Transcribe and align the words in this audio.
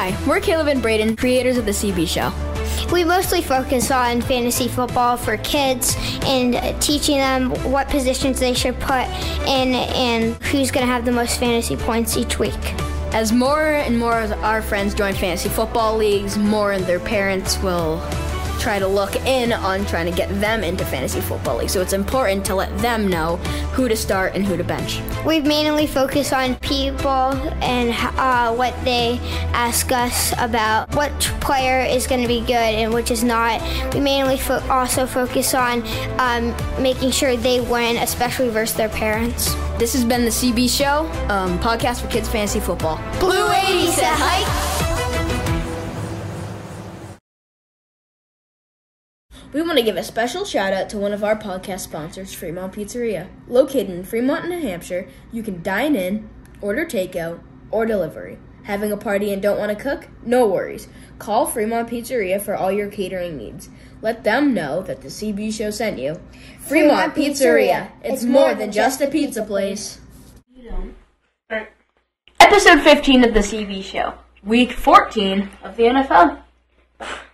Hi, 0.00 0.16
we're 0.28 0.38
Caleb 0.38 0.68
and 0.68 0.80
Braden, 0.80 1.16
creators 1.16 1.56
of 1.58 1.64
the 1.64 1.72
CB 1.72 2.06
Show. 2.06 2.32
We 2.92 3.02
mostly 3.02 3.42
focus 3.42 3.90
on 3.90 4.20
fantasy 4.20 4.68
football 4.68 5.16
for 5.16 5.36
kids 5.38 5.96
and 6.22 6.80
teaching 6.80 7.16
them 7.16 7.50
what 7.68 7.88
positions 7.88 8.38
they 8.38 8.54
should 8.54 8.78
put 8.78 9.08
in 9.48 9.74
and 9.74 10.40
who's 10.44 10.70
going 10.70 10.86
to 10.86 10.92
have 10.92 11.04
the 11.04 11.10
most 11.10 11.40
fantasy 11.40 11.74
points 11.74 12.16
each 12.16 12.38
week. 12.38 12.54
As 13.12 13.32
more 13.32 13.60
and 13.60 13.98
more 13.98 14.20
of 14.20 14.30
our 14.44 14.62
friends 14.62 14.94
join 14.94 15.14
fantasy 15.14 15.48
football 15.48 15.96
leagues, 15.96 16.38
more 16.38 16.70
and 16.70 16.84
their 16.84 17.00
parents 17.00 17.58
will 17.58 18.00
try 18.58 18.78
to 18.78 18.86
look 18.86 19.16
in 19.24 19.52
on 19.52 19.86
trying 19.86 20.10
to 20.10 20.16
get 20.16 20.28
them 20.40 20.62
into 20.62 20.84
fantasy 20.84 21.20
football 21.20 21.58
league. 21.58 21.70
So 21.70 21.80
it's 21.80 21.92
important 21.92 22.44
to 22.46 22.54
let 22.54 22.76
them 22.78 23.08
know 23.08 23.36
who 23.72 23.88
to 23.88 23.96
start 23.96 24.34
and 24.34 24.44
who 24.44 24.56
to 24.56 24.64
bench. 24.64 25.00
We've 25.24 25.44
mainly 25.44 25.86
focused 25.86 26.32
on 26.32 26.56
people 26.56 27.32
and 27.62 27.90
uh, 28.18 28.54
what 28.54 28.74
they 28.84 29.18
ask 29.52 29.92
us 29.92 30.32
about 30.38 30.94
which 30.94 31.28
player 31.40 31.80
is 31.80 32.06
going 32.06 32.22
to 32.22 32.28
be 32.28 32.40
good 32.40 32.52
and 32.52 32.92
which 32.92 33.10
is 33.10 33.24
not. 33.24 33.60
We 33.94 34.00
mainly 34.00 34.38
fo- 34.38 34.66
also 34.68 35.06
focus 35.06 35.54
on 35.54 35.82
um, 36.18 36.54
making 36.82 37.12
sure 37.12 37.36
they 37.36 37.60
win, 37.60 37.96
especially 37.96 38.48
versus 38.48 38.76
their 38.76 38.88
parents. 38.88 39.54
This 39.78 39.92
has 39.92 40.04
been 40.04 40.24
the 40.24 40.30
CB 40.30 40.68
Show, 40.76 41.06
um, 41.32 41.58
podcast 41.60 42.00
for 42.00 42.08
kids 42.08 42.28
fantasy 42.28 42.60
football. 42.60 42.96
Blue 43.20 43.48
80 43.50 43.86
said 43.92 44.14
hike. 44.14 44.67
We 49.50 49.62
want 49.62 49.78
to 49.78 49.84
give 49.84 49.96
a 49.96 50.04
special 50.04 50.44
shout 50.44 50.74
out 50.74 50.90
to 50.90 50.98
one 50.98 51.14
of 51.14 51.24
our 51.24 51.34
podcast 51.34 51.80
sponsors, 51.80 52.34
Fremont 52.34 52.74
Pizzeria. 52.74 53.28
Located 53.46 53.88
in 53.88 54.04
Fremont, 54.04 54.46
New 54.46 54.60
Hampshire, 54.60 55.08
you 55.32 55.42
can 55.42 55.62
dine 55.62 55.96
in, 55.96 56.28
order 56.60 56.84
takeout, 56.84 57.40
or 57.70 57.86
delivery. 57.86 58.38
Having 58.64 58.92
a 58.92 58.98
party 58.98 59.32
and 59.32 59.40
don't 59.40 59.58
want 59.58 59.70
to 59.70 59.82
cook? 59.82 60.08
No 60.22 60.46
worries. 60.46 60.88
Call 61.18 61.46
Fremont 61.46 61.88
Pizzeria 61.88 62.40
for 62.42 62.54
all 62.54 62.70
your 62.70 62.90
catering 62.90 63.38
needs. 63.38 63.70
Let 64.02 64.22
them 64.22 64.52
know 64.52 64.82
that 64.82 65.00
the 65.00 65.08
CB 65.08 65.54
show 65.54 65.70
sent 65.70 65.98
you. 65.98 66.20
Fremont, 66.60 67.14
Pizzeria. 67.14 67.90
It's 68.04 68.24
more 68.24 68.54
than 68.54 68.70
just 68.70 69.00
a 69.00 69.06
pizza 69.06 69.42
place. 69.42 69.98
Episode 72.38 72.82
15 72.82 73.24
of 73.24 73.32
the 73.32 73.40
CB 73.40 73.82
show. 73.82 74.12
Week 74.44 74.72
14 74.72 75.48
of 75.62 75.76
the 75.76 75.84
NFL. 75.84 76.42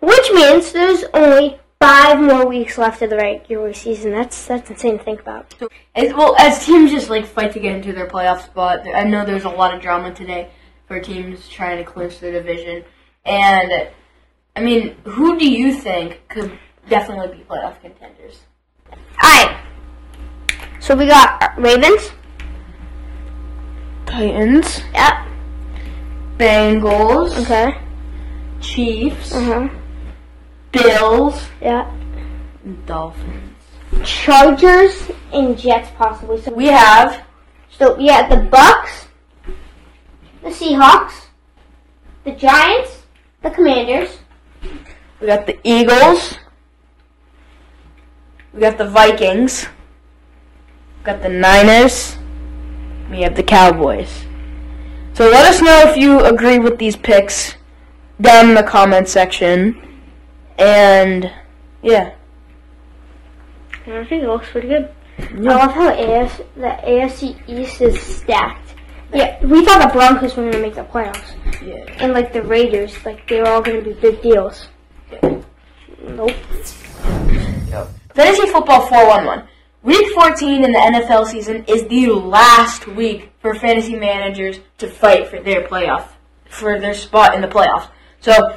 Which 0.00 0.30
means 0.32 0.70
there's 0.70 1.04
only 1.12 1.58
five 1.84 2.18
more 2.20 2.46
weeks 2.46 2.78
left 2.78 3.02
of 3.02 3.10
the 3.10 3.16
regular 3.16 3.72
season. 3.74 4.12
That's 4.12 4.46
that's 4.46 4.70
insane 4.70 4.98
to 4.98 5.04
think 5.04 5.20
about. 5.20 5.54
As, 5.94 6.14
well, 6.14 6.34
as 6.38 6.64
teams 6.64 6.90
just 6.90 7.10
like 7.10 7.26
fight 7.26 7.52
to 7.52 7.60
get 7.60 7.76
into 7.76 7.92
their 7.92 8.06
playoff 8.06 8.42
spot, 8.44 8.86
I 8.86 9.04
know 9.04 9.24
there's 9.24 9.44
a 9.44 9.50
lot 9.50 9.74
of 9.74 9.82
drama 9.82 10.14
today 10.14 10.50
for 10.86 10.98
teams 11.00 11.46
trying 11.48 11.76
to 11.78 11.84
clinch 11.84 12.20
their 12.20 12.32
division. 12.32 12.84
And 13.26 13.88
I 14.56 14.60
mean, 14.62 14.96
who 15.04 15.38
do 15.38 15.46
you 15.50 15.74
think 15.74 16.22
could 16.28 16.58
definitely 16.88 17.36
be 17.36 17.44
playoff 17.44 17.80
contenders? 17.82 18.40
Alright. 19.22 19.56
So 20.80 20.96
we 20.96 21.06
got 21.06 21.52
Ravens. 21.58 22.12
Titans, 24.06 24.80
Yep. 24.94 25.14
Bengals, 26.38 27.42
Okay. 27.42 27.78
Chiefs, 28.60 29.34
Uh 29.34 29.40
huh. 29.42 29.68
Bills, 30.74 31.48
Yeah. 31.60 31.90
and 32.64 32.86
Dolphins. 32.86 33.54
Chargers 34.04 35.10
and 35.32 35.56
Jets 35.56 35.88
possibly. 35.96 36.40
So 36.40 36.52
We 36.52 36.66
have 36.66 37.22
So 37.78 37.94
we 37.96 38.06
have 38.06 38.30
the 38.30 38.36
Bucks, 38.36 39.06
the 40.42 40.50
Seahawks, 40.50 41.26
the 42.24 42.30
Giants, 42.32 43.02
the 43.42 43.50
Commanders, 43.50 44.18
we 45.20 45.26
got 45.26 45.46
the 45.46 45.58
Eagles, 45.64 46.38
we 48.52 48.60
got 48.60 48.78
the 48.78 48.88
Vikings, 48.88 49.66
we 50.98 51.04
got 51.04 51.20
the 51.20 51.28
Niners, 51.28 52.16
we 53.10 53.22
have 53.22 53.34
the 53.34 53.42
Cowboys. 53.42 54.24
So 55.14 55.28
let 55.28 55.44
us 55.46 55.60
know 55.60 55.90
if 55.90 55.96
you 55.96 56.20
agree 56.20 56.60
with 56.60 56.78
these 56.78 56.94
picks 56.96 57.56
down 58.20 58.50
in 58.50 58.54
the 58.54 58.62
comment 58.62 59.08
section. 59.08 59.93
And 60.58 61.32
yeah. 61.82 62.14
I 63.86 64.04
think 64.04 64.22
it 64.22 64.26
looks 64.26 64.48
pretty 64.50 64.68
good. 64.68 64.90
I 65.18 65.32
love 65.34 65.72
how 65.72 65.88
AS, 65.88 66.38
the 66.56 66.78
AFC 66.84 67.36
East 67.48 67.80
is 67.80 68.00
stacked. 68.00 68.74
Yeah, 69.12 69.44
we 69.44 69.64
thought 69.64 69.80
the 69.80 69.92
Broncos 69.92 70.36
were 70.36 70.42
going 70.42 70.54
to 70.54 70.60
make 70.60 70.74
the 70.74 70.84
playoffs. 70.84 71.34
Yeah. 71.62 71.84
And 71.98 72.12
like 72.12 72.32
the 72.32 72.42
Raiders, 72.42 73.04
like 73.04 73.28
they 73.28 73.40
were 73.40 73.48
all 73.48 73.62
going 73.62 73.82
to 73.82 73.90
be 73.90 74.00
big 74.00 74.22
deals. 74.22 74.68
Nope. 76.02 76.32
Fantasy 78.14 78.46
Football 78.46 78.86
411. 78.86 79.48
Week 79.82 80.14
14 80.14 80.64
in 80.64 80.72
the 80.72 80.78
NFL 80.78 81.26
season 81.26 81.64
is 81.66 81.86
the 81.88 82.06
last 82.06 82.86
week 82.86 83.32
for 83.40 83.54
fantasy 83.54 83.96
managers 83.96 84.60
to 84.78 84.88
fight 84.88 85.28
for 85.28 85.40
their 85.40 85.62
playoff, 85.62 86.08
for 86.48 86.80
their 86.80 86.94
spot 86.94 87.34
in 87.34 87.42
the 87.42 87.48
playoffs. 87.48 87.88
So, 88.20 88.56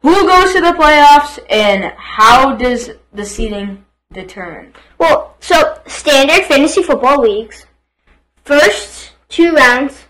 who 0.00 0.26
goes 0.26 0.52
to 0.52 0.60
the 0.60 0.72
playoffs 0.72 1.38
and 1.50 1.92
how 1.96 2.54
does 2.56 2.90
the 3.12 3.24
seeding 3.24 3.84
determine? 4.12 4.72
Well, 4.98 5.36
so 5.40 5.80
standard 5.86 6.44
fantasy 6.46 6.82
football 6.82 7.20
leagues, 7.20 7.66
first 8.44 9.12
two 9.28 9.54
rounds 9.54 10.04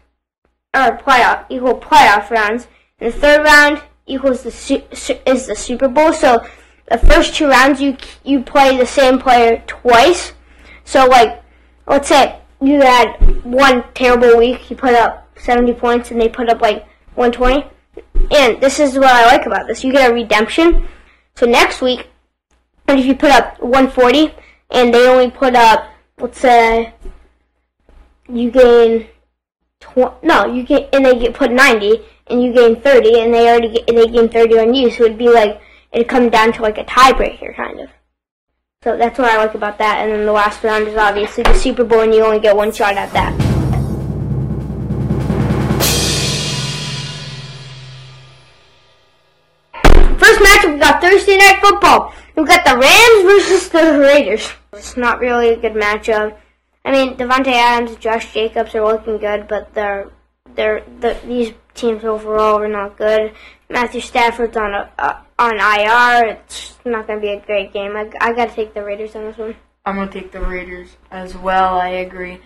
are 0.74 0.98
playoff 0.98 1.46
equal 1.48 1.74
playoff 1.74 2.30
rounds, 2.30 2.68
and 2.98 3.12
the 3.12 3.18
third 3.18 3.44
round 3.44 3.82
equals 4.06 4.42
the 4.42 4.84
is 5.26 5.46
the 5.46 5.56
Super 5.56 5.88
Bowl. 5.88 6.12
So 6.12 6.46
the 6.90 6.98
first 6.98 7.34
two 7.34 7.48
rounds 7.48 7.80
you 7.80 7.96
you 8.24 8.42
play 8.42 8.76
the 8.76 8.86
same 8.86 9.18
player 9.18 9.62
twice. 9.66 10.32
So 10.84 11.06
like, 11.06 11.42
let's 11.86 12.08
say 12.08 12.40
you 12.60 12.80
had 12.80 13.44
one 13.44 13.84
terrible 13.94 14.36
week, 14.38 14.70
you 14.70 14.76
put 14.76 14.94
up 14.94 15.28
70 15.38 15.74
points, 15.74 16.10
and 16.10 16.20
they 16.20 16.28
put 16.28 16.48
up 16.48 16.60
like 16.60 16.86
120. 17.14 17.66
And 18.30 18.60
this 18.60 18.80
is 18.80 18.94
what 18.94 19.10
I 19.10 19.26
like 19.26 19.46
about 19.46 19.66
this: 19.66 19.84
you 19.84 19.92
get 19.92 20.10
a 20.10 20.14
redemption. 20.14 20.88
So 21.36 21.46
next 21.46 21.80
week, 21.80 22.08
if 22.88 23.04
you 23.04 23.14
put 23.14 23.30
up 23.30 23.60
140 23.60 24.34
and 24.70 24.92
they 24.92 25.08
only 25.08 25.30
put 25.30 25.54
up, 25.54 25.90
let's 26.18 26.38
say, 26.38 26.94
you 28.28 28.50
gain, 28.50 29.06
tw- 29.80 30.22
no, 30.22 30.46
you 30.46 30.62
get, 30.64 30.92
and 30.92 31.04
they 31.04 31.18
get 31.18 31.34
put 31.34 31.52
90 31.52 32.02
and 32.26 32.42
you 32.42 32.52
gain 32.52 32.80
30 32.80 33.20
and 33.20 33.32
they 33.32 33.48
already 33.48 33.72
get, 33.72 33.86
they 33.86 34.06
gain 34.06 34.28
30 34.28 34.58
on 34.58 34.74
you, 34.74 34.90
so 34.90 35.04
it'd 35.04 35.18
be 35.18 35.28
like, 35.28 35.60
it'd 35.92 36.08
come 36.08 36.28
down 36.28 36.52
to 36.52 36.62
like 36.62 36.78
a 36.78 36.84
tiebreaker 36.84 37.54
kind 37.56 37.80
of. 37.80 37.88
So 38.82 38.96
that's 38.96 39.18
what 39.18 39.28
I 39.30 39.36
like 39.38 39.54
about 39.54 39.78
that. 39.78 39.98
And 39.98 40.12
then 40.12 40.26
the 40.26 40.32
last 40.32 40.62
round 40.62 40.86
is 40.86 40.96
obviously 40.96 41.42
the 41.42 41.54
Super 41.54 41.84
Bowl 41.84 42.00
and 42.00 42.14
you 42.14 42.24
only 42.24 42.40
get 42.40 42.56
one 42.56 42.72
shot 42.72 42.96
at 42.96 43.12
that. 43.12 43.47
Thursday 51.00 51.36
Night 51.36 51.58
Football. 51.60 52.14
We've 52.36 52.46
got 52.46 52.64
the 52.64 52.76
Rams 52.76 53.22
versus 53.22 53.68
the 53.68 53.98
Raiders. 53.98 54.48
It's 54.72 54.96
not 54.96 55.20
really 55.20 55.50
a 55.50 55.56
good 55.56 55.74
matchup. 55.74 56.36
I 56.84 56.92
mean, 56.92 57.16
Davante 57.16 57.52
Adams, 57.52 57.96
Josh 57.96 58.32
Jacobs 58.32 58.74
are 58.74 58.84
looking 58.84 59.18
good, 59.18 59.48
but 59.48 59.74
they're 59.74 60.10
they're 60.54 60.82
the, 61.00 61.18
these 61.26 61.52
teams 61.74 62.04
overall 62.04 62.58
are 62.60 62.68
not 62.68 62.96
good. 62.96 63.32
Matthew 63.68 64.00
Stafford's 64.00 64.56
on 64.56 64.72
a 64.72 64.90
uh, 64.98 65.20
on 65.38 65.58
IR. 65.58 66.28
It's 66.30 66.78
not 66.84 67.06
going 67.06 67.20
to 67.20 67.26
be 67.26 67.32
a 67.32 67.40
great 67.40 67.72
game. 67.72 67.96
I, 67.96 68.10
I 68.20 68.32
got 68.32 68.48
to 68.48 68.54
take 68.54 68.74
the 68.74 68.82
Raiders 68.82 69.14
on 69.14 69.24
this 69.24 69.36
one. 69.36 69.54
I'm 69.84 69.96
going 69.96 70.08
to 70.08 70.20
take 70.20 70.32
the 70.32 70.40
Raiders 70.40 70.96
as 71.10 71.34
well, 71.36 71.80
I 71.80 71.88
agree. 71.88 72.40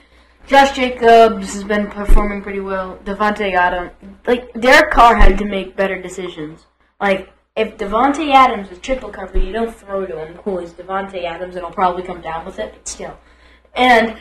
Josh 0.46 0.76
Jacobs 0.76 1.54
has 1.54 1.64
been 1.64 1.88
performing 1.88 2.42
pretty 2.42 2.60
well. 2.60 2.98
Davante 3.04 3.52
Adams, 3.54 3.92
like, 4.26 4.52
Derek 4.60 4.90
Carr 4.90 5.16
had 5.16 5.38
to 5.38 5.44
make 5.44 5.76
better 5.76 6.00
decisions. 6.00 6.66
Like, 7.00 7.32
if 7.54 7.76
Davante 7.76 8.32
Adams 8.32 8.70
is 8.70 8.78
triple 8.78 9.10
covered, 9.10 9.42
you 9.42 9.52
don't 9.52 9.74
throw 9.74 10.06
to 10.06 10.24
him. 10.24 10.36
Cool, 10.38 10.58
he's 10.58 10.72
Davante 10.72 11.24
Adams, 11.24 11.54
and 11.54 11.64
he'll 11.64 11.72
probably 11.72 12.02
come 12.02 12.20
down 12.20 12.46
with 12.46 12.58
it, 12.58 12.72
but 12.72 12.88
still. 12.88 13.18
And 13.74 14.18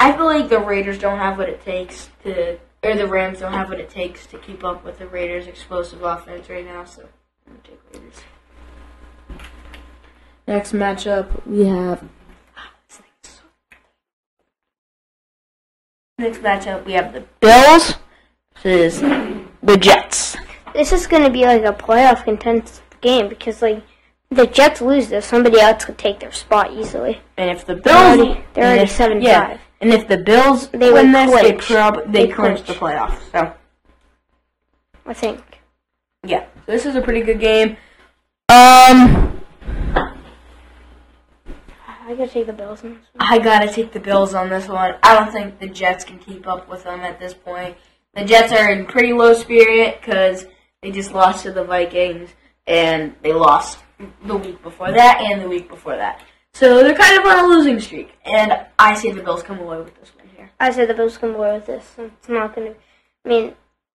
I 0.00 0.12
feel 0.12 0.26
like 0.26 0.48
the 0.48 0.58
Raiders 0.58 0.98
don't 0.98 1.18
have 1.18 1.38
what 1.38 1.48
it 1.48 1.64
takes 1.64 2.08
to, 2.24 2.58
or 2.82 2.94
the 2.94 3.06
Rams 3.06 3.40
don't 3.40 3.52
have 3.52 3.68
what 3.68 3.80
it 3.80 3.90
takes 3.90 4.26
to 4.26 4.38
keep 4.38 4.64
up 4.64 4.84
with 4.84 4.98
the 4.98 5.06
Raiders' 5.06 5.46
explosive 5.46 6.02
offense 6.02 6.48
right 6.48 6.64
now, 6.64 6.84
so 6.84 7.08
I'm 7.46 7.60
to 7.62 7.70
take 7.70 7.80
Raiders. 7.92 8.14
Next 10.46 10.72
matchup, 10.72 11.46
we 11.46 11.66
have. 11.66 12.08
Next 16.20 16.38
matchup, 16.38 16.84
we 16.84 16.94
have 16.94 17.12
the 17.12 17.20
Bills 17.38 17.94
versus 18.56 19.00
the 19.62 19.76
Jets. 19.76 20.27
This 20.74 20.92
is 20.92 21.06
going 21.06 21.22
to 21.24 21.30
be 21.30 21.42
like 21.44 21.64
a 21.64 21.72
playoff 21.72 22.24
content 22.24 22.82
game 23.00 23.28
because 23.28 23.62
like 23.62 23.82
the 24.30 24.46
Jets 24.46 24.80
lose 24.80 25.08
this, 25.08 25.26
somebody 25.26 25.58
else 25.60 25.84
could 25.84 25.98
take 25.98 26.20
their 26.20 26.32
spot 26.32 26.72
easily. 26.72 27.20
And 27.36 27.50
if 27.50 27.64
the 27.66 27.74
Bills, 27.76 27.84
They're 27.84 27.96
already- 27.96 28.44
they're 28.54 28.64
and 28.64 28.78
already 28.78 28.82
if- 28.82 28.90
7-5. 28.90 29.22
yeah, 29.22 29.58
and 29.80 29.92
if 29.92 30.06
the 30.08 30.18
Bills 30.18 30.68
They 30.68 30.92
win 30.92 31.12
this, 31.12 31.30
they 31.30 31.52
clinch. 31.52 31.66
prob- 31.66 32.12
they, 32.12 32.26
They 32.26 32.32
clinch 32.32 32.64
clinch. 32.64 32.66
the 32.66 32.74
playoffs. 32.74 33.18
So 33.32 33.52
I 35.06 35.14
think. 35.14 35.42
Yeah, 36.24 36.44
so 36.66 36.72
this 36.72 36.84
is 36.84 36.96
a 36.96 37.00
pretty 37.00 37.22
good 37.22 37.40
game. 37.40 37.76
Um, 38.50 39.40
I 42.06 42.14
gotta 42.14 42.28
take 42.28 42.46
the 42.46 42.52
Bills 42.52 42.82
in 42.84 42.94
this 42.94 43.02
one. 43.14 43.28
I 43.28 43.38
gotta 43.38 43.72
take 43.72 43.92
the 43.92 44.00
Bills 44.00 44.34
on 44.34 44.48
this 44.48 44.66
one. 44.68 44.94
I 45.02 45.14
don't 45.14 45.30
think 45.32 45.58
the 45.60 45.68
Jets 45.68 46.04
can 46.04 46.18
keep 46.18 46.46
up 46.48 46.68
with 46.68 46.84
them 46.84 47.00
at 47.00 47.18
this 47.20 47.34
point. 47.34 47.76
The 48.14 48.24
Jets 48.24 48.52
are 48.52 48.70
in 48.72 48.86
pretty 48.86 49.12
low 49.12 49.34
spirit 49.34 49.98
because 50.00 50.46
they 50.82 50.90
just 50.90 51.12
lost 51.12 51.42
to 51.42 51.52
the 51.52 51.64
Vikings 51.64 52.30
and 52.66 53.14
they 53.22 53.32
lost 53.32 53.78
the 54.24 54.36
week 54.36 54.62
before 54.62 54.92
that 54.92 55.20
and 55.20 55.42
the 55.42 55.48
week 55.48 55.68
before 55.68 55.96
that. 55.96 56.22
So 56.54 56.82
they're 56.82 56.94
kind 56.94 57.18
of 57.18 57.26
on 57.26 57.44
a 57.44 57.46
losing 57.46 57.78
streak, 57.80 58.12
and 58.24 58.66
I 58.78 58.94
say 58.94 59.12
the 59.12 59.22
Bills 59.22 59.42
come 59.42 59.58
away 59.58 59.78
with 59.78 59.94
this 60.00 60.12
win 60.16 60.28
here. 60.36 60.50
I 60.58 60.70
say 60.70 60.86
the 60.86 60.94
Bills 60.94 61.16
come 61.16 61.34
away 61.34 61.52
with 61.52 61.66
this. 61.66 61.84
It's 61.98 62.28
not 62.28 62.54
gonna. 62.54 62.74
I 63.24 63.28
mean, 63.28 63.54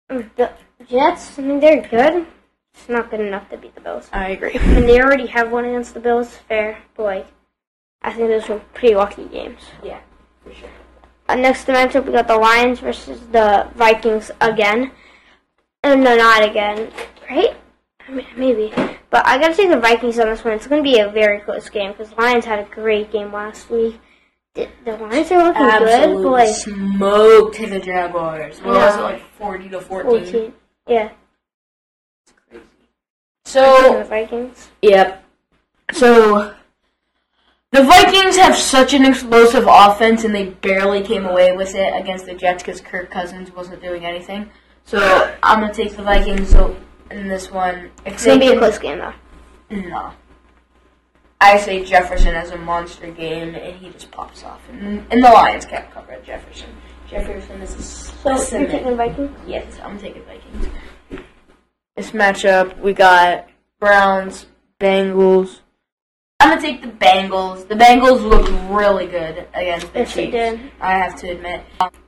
the 0.09 0.53
Jets. 0.89 1.39
I 1.39 1.43
mean, 1.43 1.61
they're 1.61 1.83
good. 1.89 2.27
It's 2.75 2.89
not 2.89 3.11
good 3.11 3.21
enough 3.21 3.49
to 3.51 3.57
beat 3.57 3.75
the 3.75 3.81
Bills. 3.81 4.09
I 4.13 4.29
agree. 4.29 4.55
And 4.55 4.89
they 4.89 5.01
already 5.01 5.27
have 5.27 5.51
one 5.51 5.65
against 5.65 5.95
the 5.95 6.01
Bills. 6.01 6.37
Fair, 6.49 6.79
but 6.95 7.03
like, 7.03 7.27
I 8.03 8.13
think 8.13 8.29
those 8.29 8.49
were 8.49 8.61
pretty 8.75 8.95
lucky 8.95 9.25
games. 9.25 9.61
Yeah, 9.83 10.01
for 10.45 10.55
sure. 10.55 10.71
Uh, 11.29 11.35
next 11.35 11.67
matchup, 11.67 12.07
we 12.07 12.13
got 12.13 12.29
the 12.29 12.37
Lions 12.37 12.81
versus 12.81 13.21
the 13.33 13.69
Vikings 13.75 14.31
again. 14.41 14.93
And 15.85 16.05
no, 16.05 16.17
not 16.17 16.45
again. 16.45 16.91
Right? 17.29 17.57
I 18.07 18.11
mean, 18.13 18.27
maybe. 18.37 18.73
But 19.11 19.27
I 19.27 19.39
gotta 19.39 19.55
take 19.55 19.69
the 19.71 19.81
Vikings 19.81 20.19
on 20.19 20.27
this 20.29 20.45
one. 20.45 20.55
It's 20.55 20.67
gonna 20.67 20.83
be 20.83 20.99
a 20.99 21.09
very 21.09 21.41
close 21.41 21.69
game 21.69 21.93
because 21.93 22.13
Lions 22.17 22.45
had 22.45 22.59
a 22.59 22.65
great 22.65 23.11
game 23.13 23.33
last 23.33 23.71
week. 23.71 24.01
The, 24.55 24.69
the 24.85 24.97
Lions 24.97 25.31
are 25.33 25.45
looking 25.45 25.63
good, 25.63 25.79
but 25.81 25.89
Absolutely 25.89 26.25
like 26.31 26.55
smoked 26.55 27.59
the 27.59 27.81
Jaguars. 27.81 28.59
What 28.61 28.75
was 28.75 28.95
it 28.95 28.99
Yeah. 28.99 29.03
like, 29.03 29.23
forty 29.39 29.69
to 29.71 29.81
fourteen? 29.81 30.25
14. 30.25 30.53
Yeah, 30.89 31.11
So 33.45 33.99
the 33.99 34.05
Vikings. 34.05 34.69
Yep. 34.83 35.25
So 35.93 36.55
the 37.71 37.83
Vikings 37.85 38.37
have 38.37 38.57
such 38.57 38.93
an 38.95 39.05
explosive 39.05 39.67
offense, 39.69 40.25
and 40.25 40.35
they 40.35 40.47
barely 40.47 41.03
came 41.03 41.25
away 41.25 41.57
with 41.57 41.75
it 41.75 41.95
against 41.95 42.27
the 42.27 42.35
Jets 42.35 42.63
because 42.63 42.81
Kirk 42.81 43.11
Cousins 43.11 43.53
wasn't 43.53 43.81
doing 43.83 44.05
anything. 44.05 44.51
So 44.85 45.35
I'm 45.43 45.61
gonna 45.61 45.73
take 45.73 45.97
the 45.97 46.03
Vikings 46.03 46.55
in 47.11 47.29
this 47.29 47.51
one. 47.51 47.91
It's 48.05 48.25
gonna 48.25 48.41
be 48.41 48.49
a 48.49 48.59
close 48.59 48.79
game 48.79 48.99
though. 48.99 49.15
No. 49.71 50.13
I 51.41 51.59
say 51.59 51.85
Jefferson 51.85 52.35
has 52.35 52.51
a 52.53 52.59
monster 52.59 53.11
game, 53.11 53.55
and 53.57 53.77
he 53.77 53.91
just 53.91 54.11
pops 54.13 54.45
off, 54.45 54.61
and, 54.71 55.05
and 55.11 55.25
the 55.25 55.29
Lions 55.29 55.65
can't 55.65 55.91
cover 55.91 56.17
Jefferson. 56.25 56.69
Jefferson 57.09 57.61
is 57.61 57.75
a 57.75 57.83
So 57.83 58.29
you're 58.31 58.39
specimen. 58.39 58.71
taking 58.71 58.91
the 58.91 58.97
Vikings. 58.97 59.37
Yes, 59.47 59.67
I'm 59.83 59.99
taking 59.99 60.23
Vikings. 60.25 60.69
This 61.97 62.13
matchup, 62.13 62.79
we 62.79 62.93
got 62.93 63.49
Browns, 63.81 64.47
Bengals. 64.79 65.61
I'm 66.39 66.51
gonna 66.51 66.61
take 66.61 66.81
the 66.81 66.89
Bengals. 66.89 67.67
The 67.67 67.75
Bengals 67.75 68.23
looked 68.23 68.49
really 68.71 69.07
good 69.07 69.47
against 69.53 69.93
the 69.93 69.99
Yes, 70.01 70.15
they 70.15 70.31
did. 70.31 70.61
I 70.81 70.93
have 70.97 71.17
to 71.21 71.29
admit, 71.31 71.63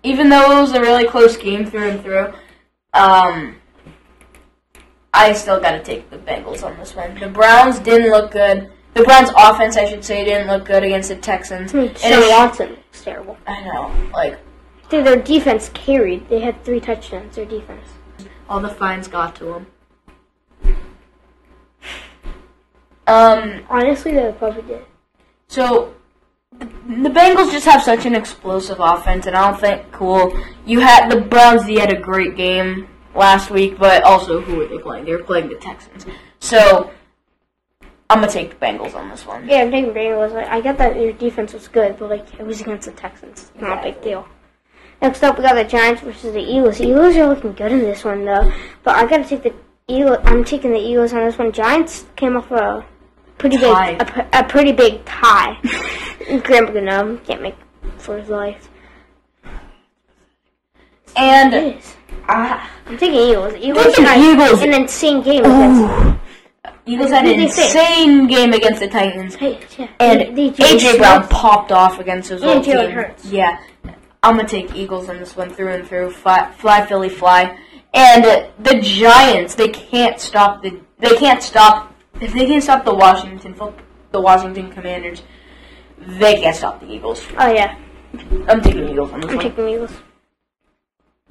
even 0.05 0.29
though 0.29 0.59
it 0.59 0.61
was 0.61 0.73
a 0.73 0.81
really 0.81 1.07
close 1.09 1.37
game 1.37 1.67
through 1.67 1.89
and 1.91 2.03
through, 2.03 2.33
um, 2.95 3.57
I 5.13 5.33
still 5.33 5.61
gotta 5.61 5.81
take 5.83 6.09
the 6.11 6.19
Bengals 6.19 6.63
on 6.65 6.77
this 6.79 6.95
one. 6.95 7.19
The 7.19 7.29
Browns 7.29 7.79
didn't 7.81 8.11
look 8.11 8.31
good. 8.33 8.71
The 8.95 9.03
Browns' 9.03 9.31
offense, 9.37 9.77
I 9.77 9.87
should 9.89 10.05
say, 10.05 10.25
didn't 10.25 10.47
look 10.49 10.65
good 10.67 10.83
against 10.85 11.09
the 11.09 11.17
Texans. 11.17 11.73
Hmm, 11.73 11.79
And 11.79 11.99
Sean 11.99 12.13
it- 12.23 12.31
Watson 12.31 12.69
was 12.93 13.03
terrible. 13.03 13.37
I 13.47 13.63
know, 13.65 13.93
like 14.13 14.39
Dude, 14.89 15.05
their 15.07 15.17
defense 15.17 15.71
carried. 15.75 16.29
They 16.29 16.39
had 16.41 16.63
three 16.65 16.79
touchdowns. 16.81 17.35
Their 17.37 17.47
defense. 17.47 17.89
all 18.49 18.61
the 18.61 18.69
fines 18.69 19.09
got 19.09 19.35
to 19.37 19.45
them. 19.45 19.67
Um, 23.07 23.65
Honestly, 23.69 24.13
they 24.13 24.33
probably 24.39 24.63
did. 24.63 24.85
so 25.49 25.95
the, 26.59 27.11
Bengals 27.11 27.51
just 27.51 27.67
have 27.67 27.83
such 27.83 28.07
an 28.07 28.15
explosive 28.15 28.79
offense, 28.81 29.27
and 29.27 29.37
I 29.37 29.51
don't 29.51 29.61
think 29.61 29.91
cool. 29.93 30.37
You 30.65 30.81
had 30.81 31.11
the 31.11 31.21
Browns. 31.21 31.67
They 31.67 31.75
had 31.75 31.93
a 31.93 32.01
great 32.01 32.37
game 32.37 32.89
last 33.15 33.51
week, 33.51 33.79
but 33.79 34.03
also 34.03 34.41
who 34.41 34.57
were 34.57 34.67
they 34.67 34.79
playing? 34.79 35.05
They 35.05 35.13
were 35.13 35.23
playing 35.23 35.49
the 35.49 35.57
Texans. 35.57 36.07
So 36.41 36.91
I'm 38.11 38.21
gonna 38.21 38.31
take 38.31 38.51
the 38.51 38.67
Bengals 38.67 38.95
on 38.95 39.09
this 39.09 39.27
one. 39.27 39.49
Yeah, 39.49 39.63
I'm 39.63 39.71
taking 39.71 39.93
Bengals. 39.93 40.35
I 40.35 40.61
get 40.61 40.79
that 40.79 40.97
your 40.97 41.13
defense 41.13 41.53
was 41.53 41.69
good, 41.69 41.99
but 41.99 42.11
like 42.11 42.39
it 42.39 42.47
was 42.47 42.61
against 42.61 42.87
the 42.87 42.93
Texans. 42.93 43.51
Not 43.61 43.79
a 43.79 43.83
big 43.83 44.03
deal. 44.03 44.29
Next 45.03 45.23
up, 45.23 45.37
we 45.37 45.43
got 45.43 45.55
the 45.55 45.65
Giants 45.65 46.03
versus 46.03 46.33
the 46.33 46.41
Eagles. 46.41 46.79
The 46.79 46.85
Eagles 46.89 47.17
are 47.17 47.29
looking 47.29 47.53
good 47.53 47.73
in 47.73 47.81
this 47.81 48.05
one, 48.05 48.25
though. 48.25 48.53
But 48.83 48.97
I 48.97 49.07
gotta 49.07 49.25
take 49.25 49.43
the 49.43 49.55
Eagles. 49.89 50.19
I'm 50.25 50.45
taking 50.45 50.73
the 50.73 50.79
Eagles 50.79 51.13
on 51.13 51.25
this 51.25 51.37
one. 51.37 51.53
Giants 51.53 52.07
came 52.17 52.37
off 52.37 52.51
a 52.51 52.87
pretty 53.39 53.57
big, 53.57 53.67
a, 54.33 54.45
pretty 54.49 54.73
big 54.73 55.05
tie. 55.05 55.59
Graham 56.45 56.73
Gano 56.73 57.17
can't 57.19 57.43
make 57.43 57.57
for 57.99 58.19
his 58.19 58.29
life. 58.29 58.69
And 61.17 61.81
ah, 62.29 62.71
I'm 62.87 62.99
taking 62.99 63.21
Eagles. 63.21 63.55
Eagles 63.55 63.97
had 63.97 64.19
Eagles. 64.19 64.63
an 64.63 64.75
insane 64.75 65.23
game 65.23 65.45
against. 65.45 65.81
ooh, 65.83 66.21
Eagles 66.87 67.11
had 67.11 67.27
an 67.27 67.41
insane 67.41 68.27
game 68.27 68.53
against 68.53 68.81
the 68.81 68.89
Titans. 68.89 69.35
Hey, 69.37 69.61
yeah. 69.79 69.89
And 70.01 70.37
They- 70.37 70.51
they- 70.51 70.77
AJ 70.77 70.99
Brown 70.99 71.29
popped 71.29 71.71
off 71.73 72.01
against 72.01 72.31
his 72.31 72.43
old 72.43 72.65
team. 72.65 72.91
Hurts. 72.91 73.25
Yeah, 73.27 73.59
I'm 74.23 74.37
gonna 74.37 74.49
take 74.49 74.75
Eagles 74.75 75.09
on 75.09 75.19
this 75.19 75.37
one 75.37 75.51
through 75.51 75.69
and 75.73 75.87
through. 75.87 76.11
Fly, 76.11 76.51
fly 76.59 76.85
Philly, 76.87 77.09
fly. 77.09 77.57
And 77.93 78.25
the 78.59 78.81
Giants, 78.81 79.55
they 79.55 79.69
can't 79.69 80.19
stop 80.19 80.63
the. 80.63 80.81
They 80.99 81.15
can't 81.17 81.43
stop 81.43 81.94
if 82.21 82.33
they 82.33 82.47
can't 82.47 82.63
stop 82.63 82.85
the 82.85 82.95
Washington 82.95 83.55
the 84.13 84.21
Washington 84.21 84.71
Commanders. 84.71 85.23
They 85.99 86.41
can't 86.41 86.57
stop 86.57 86.81
the 86.81 86.91
Eagles. 86.91 87.25
Oh 87.39 87.53
yeah, 87.53 87.77
I'm 88.49 88.61
taking 88.61 88.89
Eagles 88.89 89.13
on 89.13 89.21
this 89.21 89.31
I'm 89.31 89.37
one. 89.37 89.45
taking 89.47 89.69
Eagles. 89.69 89.93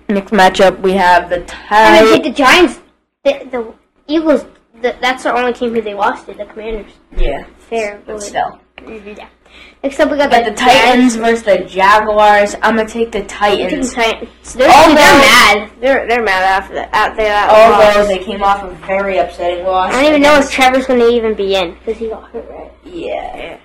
Next 0.09 0.31
matchup, 0.31 0.79
we 0.81 0.93
have 0.93 1.29
the 1.29 1.39
I'm 1.69 2.03
gonna 2.05 2.15
take 2.15 2.23
the 2.23 2.31
Giants. 2.31 2.79
The, 3.23 3.47
the 3.51 3.73
Eagles. 4.07 4.45
The, 4.81 4.95
that's 4.99 5.23
the 5.23 5.33
only 5.33 5.53
team 5.53 5.73
who 5.73 5.81
they 5.81 5.93
lost 5.93 6.25
to. 6.25 6.33
The 6.33 6.45
Commanders. 6.45 6.91
Yeah, 7.15 7.45
Fair. 7.57 8.01
but 8.05 8.21
still. 8.21 8.59
Yeah. 8.81 9.29
Next 9.83 9.99
up, 9.99 10.09
we 10.11 10.17
got 10.17 10.31
But 10.31 10.45
the 10.45 10.51
Titans 10.51 11.15
versus 11.15 11.43
the 11.43 11.59
Jaguars. 11.59 12.55
I'm 12.61 12.75
gonna 12.75 12.87
take 12.87 13.11
the 13.11 13.19
Jags. 13.21 13.57
Taking 13.57 13.69
Titans. 13.69 13.93
Titans. 13.93 14.53
They're, 14.53 14.69
Although- 14.69 14.95
they're 14.95 15.17
mad. 15.17 15.71
They're 15.79 16.07
they're 16.07 16.23
mad 16.23 16.43
after 16.43 16.73
that. 16.75 16.89
Out 16.93 17.15
there. 17.15 17.49
Although 17.49 17.99
loss. 17.99 18.07
they 18.07 18.19
came 18.19 18.43
off 18.43 18.63
a 18.63 18.71
very 18.85 19.17
upsetting 19.17 19.63
loss. 19.65 19.93
I 19.93 20.01
don't 20.01 20.09
even 20.09 20.21
know 20.21 20.39
if 20.39 20.49
Trevor's 20.49 20.85
gonna 20.87 21.07
even 21.07 21.33
be 21.35 21.55
in 21.55 21.73
because 21.73 21.97
he 21.97 22.09
got 22.09 22.29
hurt. 22.31 22.49
Right. 22.49 22.71
Yeah. 22.85 23.59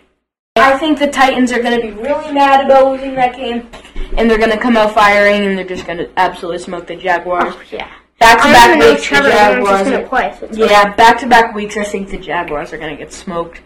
I 0.57 0.77
think 0.77 0.99
the 0.99 1.07
Titans 1.09 1.53
are 1.53 1.63
going 1.63 1.81
to 1.81 1.87
be 1.87 1.93
really 1.93 2.33
mad 2.33 2.67
about 2.67 2.91
losing 2.91 3.15
that 3.15 3.37
game, 3.37 3.69
and 4.17 4.29
they're 4.29 4.39
going 4.39 4.51
to 4.51 4.59
come 4.59 4.77
out 4.77 4.93
firing, 4.93 5.45
and 5.45 5.57
they're 5.57 5.65
just 5.65 5.87
going 5.87 5.99
to 5.99 6.11
absolutely 6.17 6.59
smoke 6.59 6.89
the 6.89 6.97
Jaguars. 6.97 7.55
Oh 7.57 7.63
yeah. 7.71 7.89
Back 8.19 8.39
to 8.39 8.45
back 8.53 8.67
even 8.71 8.81
know 8.81 8.87
if 8.87 8.99
weeks, 8.99 9.09
the 9.09 9.29
Jaguars. 9.29 9.83
gonna 9.83 10.03
Are, 10.03 10.09
play. 10.09 10.37
So 10.41 10.65
yeah, 10.67 10.95
back 10.97 11.19
to 11.21 11.29
back 11.29 11.55
weeks, 11.55 11.77
I 11.77 11.85
think 11.85 12.11
the 12.11 12.19
Jaguars 12.19 12.73
are 12.73 12.79
going 12.79 12.91
to 12.91 12.97
get 12.97 13.13
smoked, 13.13 13.61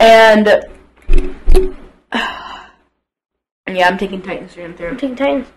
and 0.00 0.64
yeah, 3.68 3.88
I'm 3.88 3.98
taking 3.98 4.22
Titans 4.22 4.54
through 4.54 4.64
and 4.64 4.80
I'm 4.80 4.96
taking 4.96 5.16
Titans. 5.16 5.48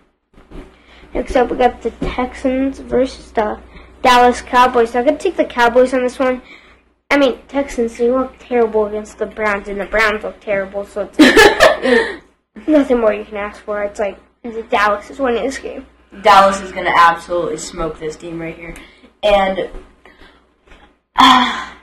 Next 1.14 1.36
up, 1.36 1.50
we 1.50 1.58
got 1.58 1.82
the 1.82 1.90
Texans 1.90 2.78
versus 2.78 3.32
the 3.32 3.58
Dallas 4.02 4.40
Cowboys. 4.40 4.90
So 4.90 5.00
I'm 5.00 5.04
gonna 5.04 5.18
take 5.18 5.36
the 5.36 5.44
Cowboys 5.44 5.92
on 5.92 6.02
this 6.02 6.18
one. 6.18 6.42
I 7.10 7.18
mean, 7.18 7.38
Texans 7.48 7.98
they 7.98 8.10
look 8.10 8.34
terrible 8.38 8.86
against 8.86 9.18
the 9.18 9.26
Browns, 9.26 9.68
and 9.68 9.78
the 9.78 9.84
Browns 9.84 10.24
look 10.24 10.40
terrible. 10.40 10.86
So 10.86 11.10
it's 11.12 12.22
nothing 12.66 13.00
more 13.00 13.12
you 13.12 13.24
can 13.24 13.36
ask 13.36 13.62
for. 13.62 13.82
It's 13.82 14.00
like 14.00 14.18
the 14.42 14.62
Dallas 14.64 15.10
is 15.10 15.18
winning 15.18 15.44
this 15.44 15.58
game. 15.58 15.86
Dallas 16.22 16.60
is 16.60 16.72
going 16.72 16.84
to 16.84 16.94
absolutely 16.94 17.56
smoke 17.56 17.98
this 17.98 18.16
team 18.16 18.40
right 18.40 18.56
here, 18.56 18.74
and 19.22 19.70
ah, 21.16 21.76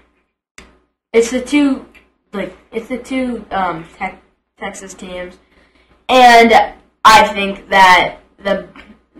it's 1.14 1.32
the 1.32 1.42
two 1.42 1.88
like 2.34 2.56
it's 2.72 2.88
the 2.88 2.98
two 2.98 3.46
um, 3.52 3.86
tech, 3.98 4.22
Texas 4.58 4.94
teams, 4.94 5.38
and 6.08 6.54
I 7.06 7.28
think 7.34 7.70
that 7.70 8.20
the 8.44 8.68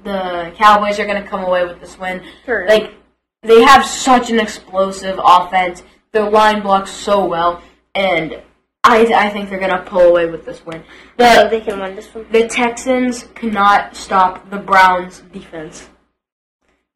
the 0.04 0.52
Cowboys 0.56 1.00
are 1.00 1.06
going 1.06 1.22
to 1.22 1.28
come 1.28 1.44
away 1.44 1.66
with 1.66 1.80
this 1.80 1.98
win. 1.98 2.24
Sure. 2.46 2.68
Like 2.68 2.94
they 3.42 3.62
have 3.62 3.86
such 3.86 4.30
an 4.30 4.40
explosive 4.40 5.20
offense. 5.24 5.84
Their 6.12 6.30
line 6.30 6.62
blocks 6.62 6.92
so 6.92 7.26
well, 7.26 7.62
and 7.96 8.42
I 8.84 9.06
I 9.14 9.30
think 9.30 9.50
they're 9.50 9.60
going 9.60 9.72
to 9.72 9.82
pull 9.84 10.02
away 10.02 10.30
with 10.30 10.46
this 10.46 10.66
win. 10.66 10.84
So 11.20 11.44
The 11.44 11.50
they 11.50 11.62
can 11.62 11.80
win 11.80 11.96
this 11.96 12.14
one. 12.14 12.26
the 12.32 12.48
Texans 12.48 13.28
cannot 13.36 13.96
stop 13.96 14.50
the 14.50 14.58
Browns 14.58 15.22
defense. 15.32 15.90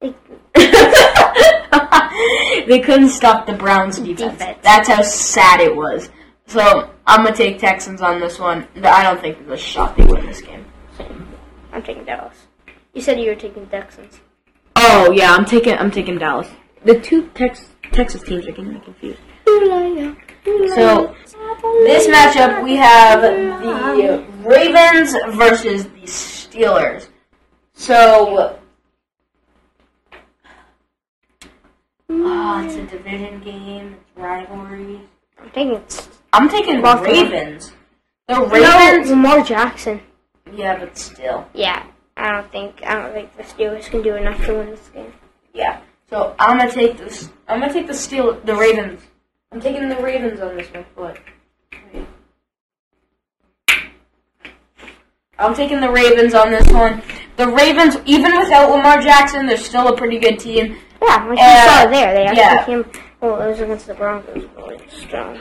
They- 0.04 0.14
they 2.68 2.80
couldn't 2.80 3.10
stop 3.10 3.46
the 3.46 3.54
Browns 3.54 3.98
defense. 4.00 4.34
Defense. 4.34 4.60
That's 4.62 4.88
how 4.88 5.02
sad 5.02 5.62
it 5.62 5.76
was. 5.76 6.10
So 6.46 6.90
I'm 7.08 7.24
gonna 7.24 7.36
take 7.36 7.60
Texans 7.60 8.02
on 8.02 8.20
this 8.20 8.38
one. 8.40 8.68
I 8.84 9.04
don't 9.04 9.20
think 9.22 9.48
there's 9.48 9.60
a 9.60 9.64
shot 9.64 9.96
they 9.98 10.06
win 10.06 10.26
this 10.26 10.42
game. 10.42 10.66
I'm 11.72 11.82
taking 11.82 12.06
Dallas. 12.06 12.48
You 12.94 13.02
said 13.02 13.20
you 13.20 13.30
were 13.30 13.36
taking 13.36 13.66
Texans. 13.68 14.20
Oh 14.76 15.12
yeah, 15.12 15.34
I'm 15.34 15.46
taking 15.46 15.76
I'm 15.78 15.90
taking 15.90 16.20
Dallas. 16.20 16.48
The 16.86 17.00
two 17.00 17.28
Tex, 17.30 17.70
Texas 17.92 18.22
teams 18.22 18.46
are 18.46 18.52
getting 18.52 18.74
me 18.74 18.80
confused. 18.82 19.20
So 20.76 21.16
this 21.86 22.08
matchup 22.08 22.64
we 22.64 22.76
have 22.76 23.22
the 23.22 24.26
Ravens 24.44 25.14
versus 25.38 25.86
the 25.86 26.02
Steelers. 26.02 27.08
So 27.74 28.60
oh, 32.44 32.66
it's 32.66 32.76
a 32.76 32.86
division 32.86 33.42
game. 33.42 33.94
It's 33.94 34.18
rivalry. 34.18 35.02
I'm 35.40 35.50
taking 35.52 35.76
it's 35.76 36.10
I'm 36.32 36.50
taking 36.50 36.82
the 36.82 36.98
Ravens. 36.98 37.72
The 38.28 38.36
no, 38.36 38.48
Ravens. 38.48 39.10
Lamar 39.10 39.44
Jackson. 39.44 40.02
Yeah, 40.54 40.80
but 40.80 40.98
still. 40.98 41.48
Yeah, 41.54 41.86
I 42.18 42.32
don't 42.32 42.52
think 42.52 42.84
I 42.84 42.96
don't 42.96 43.14
think 43.14 43.36
the 43.38 43.44
Steelers 43.44 43.86
can 43.86 44.02
do 44.02 44.16
enough 44.16 44.44
to 44.46 44.54
win 44.54 44.70
this 44.70 44.90
game. 44.94 45.14
Yeah. 45.54 45.82
So 46.10 46.36
I'm 46.38 46.58
gonna 46.58 46.72
take 46.72 46.98
this. 46.98 47.30
I'm 47.48 47.60
gonna 47.60 47.74
take 47.74 47.88
the 47.88 47.94
Steel, 47.94 48.40
the 48.42 48.56
Ravens. 48.56 49.02
I'm 49.52 49.62
taking 49.62 49.90
the 49.90 49.98
Ravens 49.98 50.40
on 50.40 50.58
this 50.58 50.68
one. 50.72 50.86
What? 50.96 51.18
I'm 55.40 55.56
taking 55.56 55.82
the 55.82 55.90
Ravens 55.90 56.34
on 56.34 56.52
this 56.52 56.72
one. 56.72 57.02
The 57.36 57.48
Ravens, 57.48 57.98
even 58.06 58.38
without 58.38 58.70
Lamar 58.70 59.02
Jackson, 59.02 59.48
they're 59.48 59.58
still 59.58 59.88
a 59.88 59.98
pretty 59.98 60.20
good 60.20 60.40
team. 60.40 60.78
Yeah, 61.04 61.26
like 61.28 61.40
Uh, 61.40 61.44
you 61.44 61.70
saw 61.70 61.90
there, 61.90 62.14
they 62.14 62.26
actually 62.26 62.38
yeah. 62.38 62.66
came. 62.66 62.86
Well, 63.22 63.42
it 63.42 63.48
was 63.50 63.60
against 63.60 63.88
the 63.88 63.94
Broncos, 63.94 64.44
really 64.58 64.80
strong. 64.90 65.40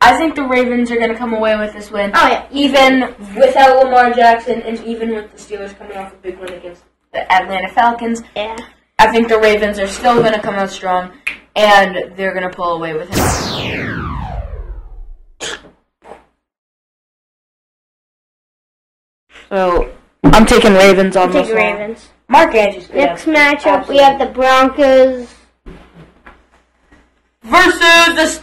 I 0.00 0.16
think 0.16 0.34
the 0.36 0.42
Ravens 0.44 0.90
are 0.90 0.98
gonna 0.98 1.16
come 1.16 1.32
away 1.34 1.56
with 1.56 1.72
this 1.72 1.90
win. 1.90 2.12
Oh 2.14 2.28
yeah, 2.28 2.46
Even 2.52 3.14
without 3.36 3.82
Lamar 3.84 4.12
Jackson, 4.12 4.62
and 4.62 4.78
even 4.84 5.10
with 5.14 5.32
the 5.32 5.38
Steelers 5.38 5.76
coming 5.76 5.96
off 5.96 6.12
a 6.12 6.16
big 6.16 6.38
win 6.38 6.52
against 6.52 6.82
the 7.12 7.30
Atlanta 7.32 7.68
Falcons, 7.72 8.22
yeah. 8.36 8.56
I 8.98 9.10
think 9.10 9.28
the 9.28 9.38
Ravens 9.38 9.78
are 9.78 9.86
still 9.88 10.22
gonna 10.22 10.40
come 10.40 10.54
out 10.54 10.70
strong, 10.70 11.12
and 11.56 12.12
they're 12.16 12.34
gonna 12.34 12.50
pull 12.50 12.74
away 12.74 12.92
with 12.94 13.08
it. 13.10 13.16
So 19.48 19.92
I'm 20.24 20.46
taking 20.46 20.74
Ravens 20.74 21.16
on 21.16 21.32
Take 21.32 21.46
this 21.46 21.54
one. 21.54 21.56
Ravens. 21.56 22.08
Mark 22.28 22.54
Andrews. 22.54 22.90
Next 22.90 23.24
matchup, 23.24 23.88
we 23.88 23.98
have 23.98 24.18
the 24.18 24.26
Broncos. 24.26 25.32
versus 27.42 28.40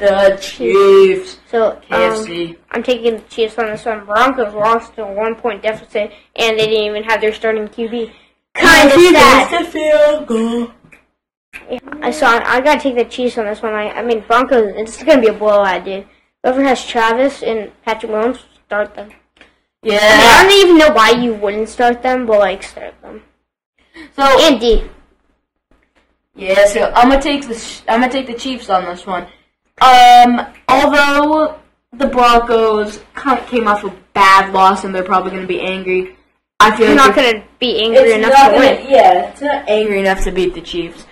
the 0.00 0.38
Chiefs. 0.40 1.38
So 1.50 1.72
um, 1.72 1.80
KFC. 1.82 2.56
I'm 2.70 2.82
taking 2.82 3.16
the 3.16 3.22
Chiefs 3.22 3.58
on 3.58 3.66
this 3.66 3.84
one. 3.84 4.04
Broncos 4.04 4.54
lost 4.54 4.94
to 4.94 5.04
a 5.04 5.12
one 5.12 5.34
point 5.34 5.62
deficit, 5.62 6.12
and 6.36 6.58
they 6.58 6.66
didn't 6.66 6.84
even 6.84 7.04
have 7.04 7.20
their 7.20 7.32
starting 7.32 7.68
QB. 7.68 8.12
Kind 8.54 8.90
of 8.90 9.00
sad. 9.00 9.66
field 9.66 10.26
goal. 10.26 10.70
I 12.02 12.10
saw. 12.10 12.40
I 12.44 12.60
gotta 12.60 12.80
take 12.80 12.96
the 12.96 13.04
Chiefs 13.04 13.38
on 13.38 13.44
this 13.44 13.62
one. 13.62 13.74
I, 13.74 13.90
I 13.90 14.02
mean 14.02 14.24
Broncos. 14.26 14.72
It's 14.76 15.02
gonna 15.02 15.20
be 15.20 15.28
a 15.28 15.32
blowout, 15.32 15.84
dude. 15.84 16.06
Whoever 16.42 16.62
has 16.64 16.84
Travis 16.84 17.42
and 17.42 17.70
Patrick 17.84 18.10
Mahomes, 18.10 18.42
start 18.66 18.94
them. 18.94 19.10
I, 19.82 19.88
mean, 19.88 19.98
I 20.00 20.42
don't 20.42 20.66
even 20.66 20.78
know 20.78 20.90
why 20.92 21.10
you 21.10 21.34
wouldn't 21.34 21.68
start 21.68 22.02
them, 22.02 22.26
but 22.26 22.38
like 22.38 22.62
start 22.62 22.94
them. 23.02 23.22
So 24.14 24.22
And 24.22 24.60
D. 24.60 24.84
yeah, 26.34 26.66
so 26.66 26.92
I'm 26.94 27.08
gonna 27.08 27.20
take 27.20 27.46
the 27.48 27.82
I'm 27.88 28.00
gonna 28.00 28.12
take 28.12 28.26
the 28.26 28.34
Chiefs 28.34 28.68
on 28.68 28.84
this 28.84 29.06
one. 29.06 29.26
Um, 29.80 30.46
although 30.68 31.58
the 31.94 32.06
Broncos 32.06 33.00
kind 33.14 33.38
of 33.38 33.46
came 33.46 33.66
off 33.66 33.82
a 33.84 33.90
bad 34.12 34.52
loss 34.52 34.84
and 34.84 34.94
they're 34.94 35.02
probably 35.02 35.30
gonna 35.32 35.46
be 35.46 35.60
angry. 35.60 36.16
I 36.60 36.76
feel 36.76 36.88
You're 36.88 36.96
like 36.96 37.06
not 37.08 37.14
they're- 37.16 37.32
gonna 37.32 37.44
be 37.58 37.82
angry 37.82 38.12
enough 38.12 38.30
to 38.32 38.36
gonna, 38.36 38.58
win. 38.58 38.86
Yeah, 38.90 39.30
it's 39.30 39.40
not 39.40 39.68
angry 39.68 40.00
enough 40.00 40.22
to 40.24 40.30
beat 40.30 40.52
the 40.54 40.60
Chiefs 40.60 41.06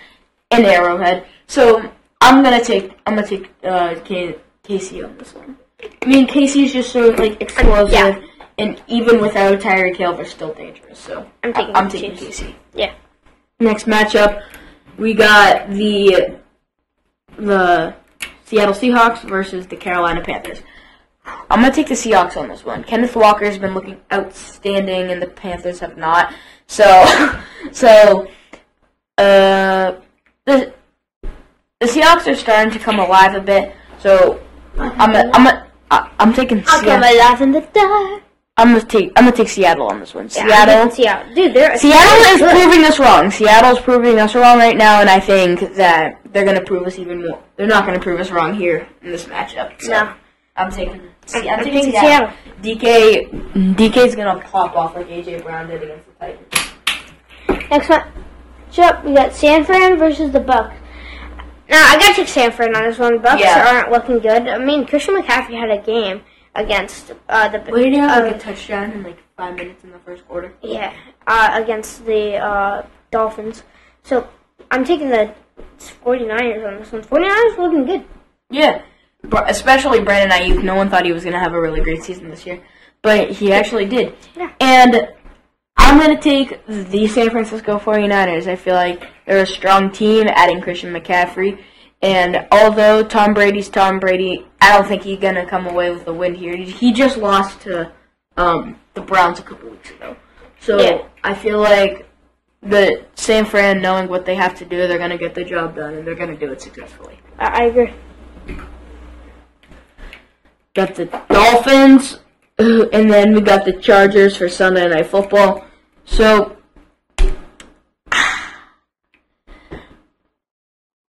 in 0.51 0.65
Arrowhead. 0.67 1.27
So 1.47 1.91
I'm 2.21 2.43
gonna 2.45 2.63
take 2.63 2.93
I'm 3.07 3.15
gonna 3.15 3.27
take 3.27 3.51
uh, 3.65 3.95
K- 4.05 4.37
Casey 4.63 5.03
on 5.03 5.17
this 5.17 5.35
one. 5.35 5.57
I 6.03 6.07
mean, 6.07 6.27
Casey's 6.27 6.73
just 6.75 6.93
so 6.93 7.09
like 7.11 7.41
explosive, 7.41 7.93
Yeah. 7.93 8.21
And 8.59 8.83
even 8.89 9.21
without 9.21 9.61
Tyreek 9.61 9.97
Hill, 9.97 10.15
they're 10.15 10.25
still 10.25 10.53
dangerous. 10.53 10.99
So 10.99 11.29
I'm 11.43 11.53
taking 11.53 11.75
I- 11.75 11.79
I'm 11.79 11.89
taking. 11.89 12.17
Casey. 12.17 12.57
Yeah. 12.75 12.93
Next 13.61 13.87
matchup, 13.87 14.43
we 14.99 15.15
got 15.15 15.71
the 15.71 16.39
the 17.37 17.95
Seattle 18.45 18.75
Seahawks 18.75 19.21
versus 19.23 19.67
the 19.67 19.77
Carolina 19.77 20.21
Panthers. 20.21 20.63
I'm 21.51 21.61
gonna 21.61 21.73
take 21.73 21.89
the 21.89 21.95
Seahawks 21.95 22.37
on 22.37 22.49
this 22.49 22.65
one. 22.65 22.83
Kenneth 22.85 23.15
Walker's 23.15 23.59
been 23.59 23.75
looking 23.75 24.01
outstanding, 24.13 25.11
and 25.11 25.21
the 25.21 25.27
Panthers 25.27 25.81
have 25.81 25.97
not. 25.97 26.33
So, 26.67 26.85
so, 27.73 28.29
uh, 29.19 29.95
the 30.45 30.73
the 31.81 31.87
Seahawks 31.87 32.27
are 32.27 32.35
starting 32.35 32.73
to 32.73 32.79
come 32.79 32.99
alive 32.99 33.35
a 33.35 33.41
bit. 33.41 33.75
So, 34.01 34.41
I'm 34.79 35.15
a, 35.15 35.31
I'm 35.33 35.47
a, 35.47 35.67
I'm 36.19 36.33
taking 36.33 36.65
I'll 36.67 36.83
come 36.83 37.03
alive 37.03 37.43
in 37.43 37.53
the 37.53 37.61
dark. 37.61 38.23
I'm 38.59 38.73
gonna 38.75 38.85
take 38.85 39.13
I'm 39.17 39.25
gonna 39.25 39.37
take 39.37 39.49
Seattle 39.49 39.87
on 39.87 40.01
this 40.01 40.15
one. 40.15 40.29
Seattle. 40.29 40.75
taking 40.75 40.91
Seattle. 40.91 41.35
Dude, 41.35 41.55
they're 41.55 41.79
Seattle 41.79 42.35
is 42.35 42.41
good. 42.41 42.51
proving 42.51 42.85
us 42.85 42.99
wrong. 42.99 43.31
Seattle's 43.31 43.81
proving 43.81 44.19
us 44.19 44.35
wrong 44.35 44.59
right 44.59 44.77
now, 44.77 45.01
and 45.01 45.09
I 45.09 45.21
think 45.21 45.61
that 45.77 46.21
they're 46.33 46.45
to 46.59 46.65
prove 46.65 46.87
us 46.87 46.99
even 46.99 47.25
more. 47.27 47.43
They're 47.57 47.67
not 47.69 47.87
to 47.99 48.03
prove 48.03 48.19
us 48.21 48.31
wrong 48.31 48.53
here 48.55 48.87
in 49.03 49.11
this 49.13 49.25
matchup. 49.25 49.81
So 49.81 49.91
No. 49.93 50.13
I'm 50.57 50.71
taking. 50.73 51.01
See, 51.27 51.49
I'm 51.49 51.61
I'm, 51.61 51.65
taking, 51.65 51.93
Seattle. 51.93 52.31
DK, 52.63 53.31
DK's 53.77 54.17
to 54.41 54.49
pop 54.49 54.75
off 54.75 54.97
like 54.97 55.07
AJ 55.09 55.45
Brown 55.45 55.69
did 55.69 55.83
against 55.85 56.07
the 56.07 56.13
Titans. 56.15 57.69
Next 57.71 57.89
one, 57.91 58.03
matchup, 58.73 59.05
we 59.05 59.15
got 59.15 59.33
San 59.35 59.65
Fran 59.65 59.97
versus 59.99 60.33
the 60.33 60.41
Bucks. 60.41 60.75
Now, 61.71 61.77
I 61.87 61.99
gotta 61.99 62.15
take 62.15 62.29
San 62.29 62.51
Fran 62.51 62.75
on 62.75 62.83
this 62.85 62.99
one. 62.99 63.19
Bucks 63.19 63.41
Yeah. 63.41 63.73
aren't 63.73 63.93
looking 63.93 64.19
good. 64.19 64.49
I 64.49 64.59
mean, 64.59 64.85
Christian 64.87 65.15
McCaffrey 65.15 65.59
had 65.61 65.71
a 65.71 65.79
game 65.79 66.23
against 66.59 67.13
uh, 67.29 67.49
the 67.49 67.59
you 67.89 68.01
have 68.01 68.25
like 68.25 68.35
uh, 68.35 68.37
a 68.37 68.39
touchdown 68.39 68.91
in 68.93 69.03
like 69.03 69.19
five 69.37 69.55
minutes 69.55 69.85
in 69.85 69.91
the 69.93 69.99
first 70.01 70.27
quarter. 70.27 70.53
yeah 70.63 70.93
uh, 71.29 71.51
against 71.53 72.05
the 72.05 72.37
uh, 72.37 72.85
Dolphins. 73.11 73.63
So 74.03 74.29
I'm 74.71 74.85
taking 74.85 75.09
the 75.09 75.33
49ers 75.79 76.67
on 76.67 76.79
this 76.81 76.91
one. 76.93 77.03
49ers 77.03 77.59
looking 77.59 77.85
good. 77.87 78.05
Yeah, 78.51 78.83
especially 79.47 80.01
Brandon 80.01 80.37
Aiyuk. 80.37 80.65
No 80.65 80.75
one 80.75 80.91
thought 80.91 81.05
he 81.05 81.13
was 81.13 81.23
going 81.23 81.35
to 81.35 81.41
have 81.41 81.53
a 81.53 81.61
really 81.61 81.81
great 81.81 82.03
season 82.03 82.31
this 82.31 82.47
year, 82.47 82.61
but 83.03 83.31
he 83.31 83.53
actually 83.53 83.85
did. 83.87 84.15
Yeah. 84.37 84.53
And 84.61 85.09
I'm 85.77 85.99
going 85.99 86.17
to 86.17 86.23
take 86.23 86.67
the 86.67 87.07
San 87.07 87.31
Francisco 87.31 87.79
49ers. 87.79 88.47
I 88.47 88.57
feel 88.57 88.75
like 88.75 89.07
they're 89.27 89.43
a 89.43 89.47
strong 89.47 89.91
team, 89.91 90.27
adding 90.29 90.61
Christian 90.61 90.93
McCaffrey. 90.93 91.63
And 92.01 92.47
although 92.53 93.03
Tom 93.03 93.35
Brady's 93.35 93.69
Tom 93.69 93.99
Brady, 93.99 94.47
I 94.61 94.73
don't 94.77 94.87
think 94.87 95.03
he's 95.03 95.19
going 95.19 95.35
to 95.35 95.45
come 95.47 95.67
away 95.67 95.91
with 95.91 96.07
a 96.07 96.13
win 96.13 96.35
here. 96.35 96.57
He 96.57 96.93
just 96.93 97.17
lost 97.17 97.61
to 97.63 97.91
um, 98.37 98.79
the 98.95 99.01
Browns 99.01 99.41
a 99.41 99.43
couple 99.43 99.71
weeks 99.71 99.91
ago. 99.91 100.17
So 100.61 100.81
Yeah. 100.81 101.03
I 101.25 101.35
feel 101.35 101.59
like 101.59 102.07
the 102.63 103.05
San 103.15 103.45
Fran, 103.45 103.81
knowing 103.81 104.09
what 104.09 104.25
they 104.27 104.35
have 104.37 104.57
to 104.59 104.65
do, 104.65 104.87
they're 104.87 104.99
going 104.99 105.11
to 105.11 105.19
get 105.19 105.35
the 105.35 105.45
job 105.45 105.75
done, 105.77 105.95
and 105.95 106.07
they're 106.07 106.15
going 106.15 106.31
to 106.31 106.37
do 106.47 106.53
it 106.53 106.61
successfully. 106.61 107.19
I, 107.39 107.63
I 107.63 107.67
agree. 107.67 107.93
got 110.75 110.95
the 110.95 111.07
Dolphins, 111.29 112.19
and 112.59 113.11
then 113.11 113.35
we 113.35 113.41
got 113.41 113.65
the 113.65 113.73
Chargers 113.73 114.37
for 114.37 114.49
Sunday 114.49 114.89
Night 114.89 115.07
Football. 115.07 115.65
So 116.05 116.57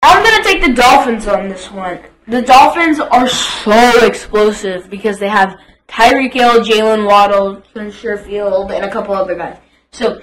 I'm 0.04 0.24
gonna 0.24 0.44
take 0.44 0.62
the 0.62 0.67
Dolphins 0.78 1.28
on 1.28 1.50
this 1.50 1.72
one. 1.72 2.00
The 2.28 2.42
Dolphins 2.42 3.00
are 3.00 3.28
so 3.28 4.06
explosive 4.06 4.90
because 4.90 5.20
they 5.20 5.30
have 5.30 5.60
Tyreek 5.88 6.34
Hill, 6.34 6.64
Jalen 6.64 7.08
Waddle, 7.08 7.62
Ken 7.74 7.92
Sherfield, 7.92 8.72
and 8.72 8.86
a 8.86 8.92
couple 8.92 9.14
other 9.14 9.36
guys. 9.36 9.58
So 9.92 10.22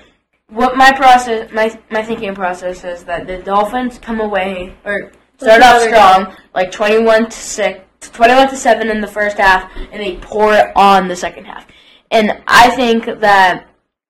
what 0.49 0.77
my 0.77 0.93
process, 0.93 1.51
my 1.53 1.79
my 1.91 2.03
thinking 2.03 2.35
process 2.35 2.85
is 2.85 3.05
that 3.05 3.27
the 3.27 3.39
Dolphins 3.39 3.99
come 3.99 4.21
away 4.21 4.77
or 4.85 5.13
start 5.39 5.63
off 5.63 5.83
strong, 5.83 6.37
like 6.55 6.71
twenty-one 6.71 7.27
to 7.27 7.37
six, 7.37 7.81
twenty-one 8.01 8.49
to 8.49 8.57
seven 8.57 8.91
in 8.91 9.01
the 9.01 9.07
first 9.09 9.39
half, 9.39 9.71
and 9.77 10.01
they 10.01 10.17
pour 10.17 10.53
it 10.55 10.71
on 10.77 11.09
the 11.09 11.17
second 11.17 11.47
half. 11.47 11.67
And 12.11 12.43
I 12.47 12.71
think 12.71 13.07
that 13.21 13.69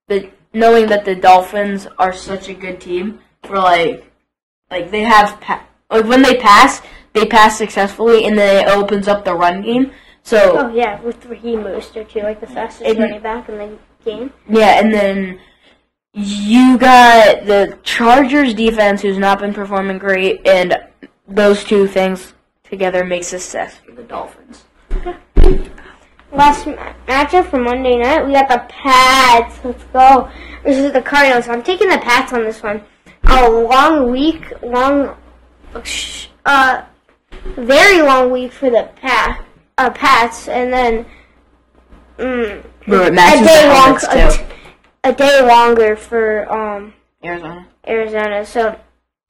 the 0.09 0.31
knowing 0.53 0.87
that 0.89 1.05
the 1.05 1.15
Dolphins 1.15 1.87
are 1.99 2.13
such 2.13 2.49
a 2.49 2.55
good 2.55 2.81
team 2.81 3.21
for 3.45 3.57
like 3.57 4.11
like 4.71 4.91
they 4.91 5.03
have 5.03 5.41
pa- 5.41 5.67
like 5.95 6.07
when 6.07 6.23
they 6.23 6.37
pass, 6.37 6.83
they 7.13 7.25
pass 7.27 7.57
successfully, 7.59 8.27
and 8.27 8.37
then 8.39 8.67
it 8.67 8.71
opens 8.71 9.09
up 9.09 9.25
the 9.25 9.35
run 9.35 9.63
game. 9.63 9.93
So 10.23 10.57
Oh 10.59 10.75
yeah, 10.75 11.01
with 11.03 11.25
Raheem 11.27 11.61
Mostert 11.61 12.09
too, 12.09 12.21
like 12.21 12.41
the 12.41 12.47
fastest 12.47 12.99
running 12.99 13.21
back 13.21 13.49
in 13.49 13.59
the 13.59 13.79
game. 14.05 14.33
yeah, 14.49 14.81
and 14.81 14.93
then 14.93 15.41
you 16.13 16.79
got 16.79 17.45
the 17.47 17.79
Chargers 17.83 18.55
defense, 18.55 19.03
who's 19.03 19.19
not 19.19 19.39
been 19.41 19.53
performing 19.53 19.99
great, 19.99 20.47
and 20.47 20.77
those 21.27 21.65
two 21.65 21.87
things 21.87 22.35
together 22.63 23.05
make 23.05 23.25
success 23.25 23.79
for 23.85 23.93
the 23.93 24.03
Dolphins. 24.03 24.65
last 26.33 26.67
ma- 26.67 26.95
matchup 27.07 27.49
for 27.51 27.59
Monday 27.61 27.97
night, 27.97 28.27
we 28.27 28.33
got 28.33 28.49
the 28.49 28.65
Pats. 28.69 29.59
Let's 29.65 29.85
go. 29.93 30.31
This 30.65 30.79
is 30.79 30.93
the 30.93 31.03
Cardinals. 31.03 31.49
I'm 31.49 31.63
taking 31.63 31.89
the 31.89 31.99
Pats 31.99 32.33
on 32.33 32.45
this 32.45 32.63
one. 32.63 32.83
A 33.25 33.49
long 33.49 34.11
week, 34.11 34.53
long, 34.63 35.17
uh, 35.75 36.85
a 37.57 37.61
very 37.61 38.03
long 38.03 38.31
week 38.31 38.53
for 38.53 38.71
the 38.71 38.91
Pat, 38.97 39.45
uh, 39.79 39.91
Pats, 39.91 40.49
and 40.49 40.73
then 40.73 41.07
mm, 42.19 42.65
a 42.87 43.11
matches 43.11 43.41
the 43.41 43.47
day 43.47 43.69
long, 43.69 43.85
helmets 43.85 44.05
a, 44.05 44.39
too. 44.39 44.45
t- 44.45 44.55
a 45.05 45.13
day 45.13 45.47
longer 45.47 45.97
for 45.97 46.51
um 46.53 46.95
Arizona. 47.25 47.67
Arizona. 47.87 48.45
So, 48.45 48.79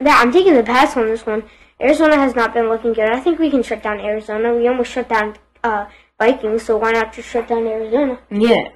yeah, 0.01 0.17
I'm 0.17 0.31
taking 0.31 0.53
the 0.53 0.63
Pats 0.63 0.95
on 0.97 1.07
this 1.07 1.25
one. 1.25 1.43
Arizona 1.81 2.15
has 2.15 2.35
not 2.35 2.53
been 2.53 2.69
looking 2.69 2.93
good. 2.93 3.09
I 3.09 3.19
think 3.19 3.39
we 3.39 3.49
can 3.49 3.63
shut 3.63 3.83
down 3.83 3.99
Arizona. 3.99 4.53
We 4.53 4.67
almost 4.67 4.91
shut 4.91 5.09
down 5.09 5.35
uh, 5.63 5.87
Vikings, 6.19 6.63
so 6.63 6.77
why 6.77 6.91
not 6.91 7.11
just 7.13 7.29
shut 7.29 7.47
down 7.47 7.67
Arizona? 7.67 8.19
Yeah. 8.29 8.69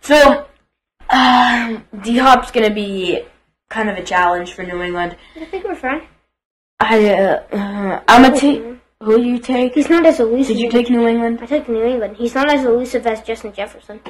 So, 0.00 0.46
um, 1.10 1.84
D 2.02 2.16
Hop's 2.18 2.50
gonna 2.50 2.72
be 2.72 3.22
kind 3.68 3.90
of 3.90 3.96
a 3.96 4.02
challenge 4.02 4.54
for 4.54 4.62
New 4.62 4.80
England. 4.80 5.16
I 5.36 5.44
think 5.44 5.64
we're 5.64 5.74
fine. 5.74 6.02
I, 6.80 7.08
uh, 7.14 7.42
uh, 7.52 8.02
I'm 8.08 8.22
gonna 8.22 8.38
take. 8.38 8.62
Who 9.02 9.18
do 9.18 9.22
you 9.22 9.38
take? 9.38 9.74
He's 9.74 9.90
not 9.90 10.06
as 10.06 10.20
elusive. 10.20 10.56
Did 10.56 10.62
you 10.62 10.70
take 10.70 10.90
New 10.90 11.06
England? 11.06 11.38
I 11.42 11.46
took 11.46 11.68
New 11.68 11.82
England. 11.82 12.16
He's 12.16 12.34
not 12.34 12.50
as 12.50 12.64
elusive 12.64 13.06
as 13.06 13.20
Justin 13.22 13.52
Jefferson. 13.52 14.00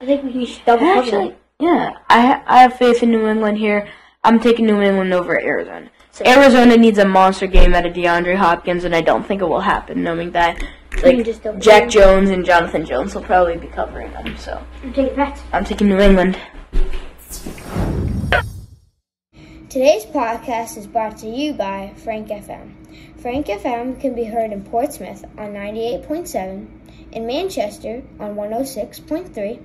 I 0.00 0.06
think 0.06 0.24
we 0.24 0.46
can 0.46 0.64
double 0.66 0.86
Actually, 0.86 1.36
yeah. 1.58 1.92
I 2.08 2.42
I 2.46 2.58
have 2.62 2.74
faith 2.76 3.02
in 3.02 3.10
New 3.10 3.26
England 3.26 3.58
here. 3.58 3.88
I'm 4.22 4.40
taking 4.40 4.66
New 4.66 4.80
England 4.80 5.12
over 5.12 5.38
Arizona. 5.40 5.90
So- 6.10 6.24
Arizona 6.26 6.76
needs 6.76 6.98
a 6.98 7.04
monster 7.04 7.46
game 7.46 7.74
out 7.74 7.84
of 7.86 7.92
DeAndre 7.92 8.36
Hopkins, 8.36 8.84
and 8.84 8.94
I 8.94 9.00
don't 9.00 9.26
think 9.26 9.42
it 9.42 9.46
will 9.46 9.60
happen, 9.60 10.02
knowing 10.02 10.30
that 10.30 10.62
like 11.02 11.60
Jack. 11.60 11.90
Jones 11.90 12.30
and 12.30 12.44
Jonathan 12.44 12.86
Jones 12.86 13.14
will 13.14 13.22
probably 13.22 13.56
be 13.56 13.66
covering 13.66 14.10
them. 14.12 14.36
So 14.38 14.62
I'm 14.82 14.92
taking 14.92 15.14
Pats. 15.14 15.42
I'm 15.52 15.64
taking 15.64 15.88
New 15.88 15.98
England. 15.98 16.38
Today's 19.74 20.06
podcast 20.06 20.76
is 20.76 20.86
brought 20.86 21.18
to 21.18 21.26
you 21.26 21.52
by 21.52 21.92
Frank 21.96 22.28
FM. 22.28 22.74
Frank 23.20 23.46
FM 23.46 24.00
can 24.00 24.14
be 24.14 24.22
heard 24.22 24.52
in 24.52 24.62
Portsmouth 24.62 25.24
on 25.36 25.48
98.7, 25.48 26.68
in 27.10 27.26
Manchester 27.26 28.00
on 28.20 28.36
106.3, 28.36 29.60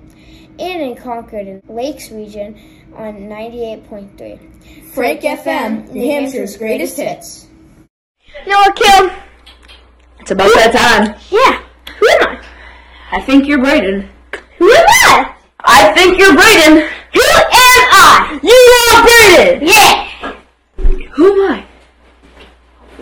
and 0.58 0.82
in 0.82 0.96
Concord 0.96 1.46
in 1.46 1.62
Lakes 1.68 2.10
region 2.10 2.58
on 2.96 3.28
98.3. 3.28 4.84
Frank 4.86 5.20
FM, 5.20 5.88
New 5.92 6.04
Hampshire's 6.04 6.56
greatest 6.56 6.96
hits. 6.96 7.46
You 8.44 8.50
know 8.50 8.58
what, 8.58 8.74
Kim? 8.74 9.10
It's 10.18 10.32
about 10.32 10.52
that 10.54 10.72
time. 10.72 11.14
Yeah. 11.30 11.62
Who 12.00 12.08
am 12.08 12.36
I? 12.36 12.44
I 13.12 13.20
think 13.20 13.46
you're 13.46 13.60
Braden. 13.60 14.08
Who 14.58 14.72
am 14.72 14.86
I? 14.88 15.36
I 15.60 15.92
think 15.92 16.18
you're 16.18 16.34
Braden. 16.34 16.90
Who 17.14 17.20
am 17.20 17.46
I? 17.52 18.40
You 18.42 18.79
Braden. 19.02 19.66
Yeah. 19.68 20.34
Who 21.12 21.44
am 21.44 21.52
I? 21.52 21.64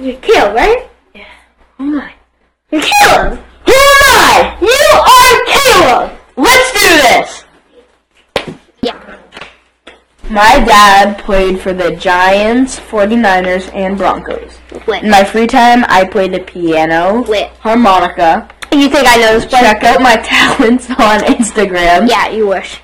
You're 0.01 0.17
Caleb, 0.21 0.55
right? 0.55 0.89
Yeah. 1.15 1.25
Who 1.79 1.85
am 1.95 2.01
I? 2.01 2.13
You're 2.71 2.83
Caleb. 2.83 3.39
Who 3.67 3.73
am 3.73 4.03
I? 4.03 4.57
You 4.61 4.85
are 5.15 6.07
Caleb. 6.07 6.19
Let's 6.37 6.73
do 6.73 6.89
this. 7.09 7.45
Yeah. 8.83 9.17
My 10.31 10.63
dad 10.65 11.19
played 11.19 11.59
for 11.61 11.73
the 11.73 11.97
Giants, 11.97 12.79
49ers, 12.79 13.73
and 13.75 13.97
Broncos. 13.99 14.59
Lit. 14.87 15.03
In 15.03 15.11
my 15.11 15.25
free 15.25 15.47
time, 15.47 15.85
I 15.89 16.05
play 16.05 16.29
the 16.29 16.41
piano, 16.41 17.23
Lit. 17.29 17.49
harmonica. 17.61 18.49
You 18.71 18.89
think 18.91 19.09
I 19.09 19.17
know 19.17 19.39
this? 19.41 19.51
Check 19.51 19.83
out 19.83 20.01
my 20.03 20.17
talents 20.25 20.89
on 20.91 21.21
Instagram. 21.21 22.09
Yeah, 22.09 22.29
you 22.29 22.47
wish. 22.49 22.81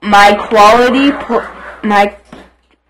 My 0.00 0.34
quality, 0.48 1.10
my 1.84 2.16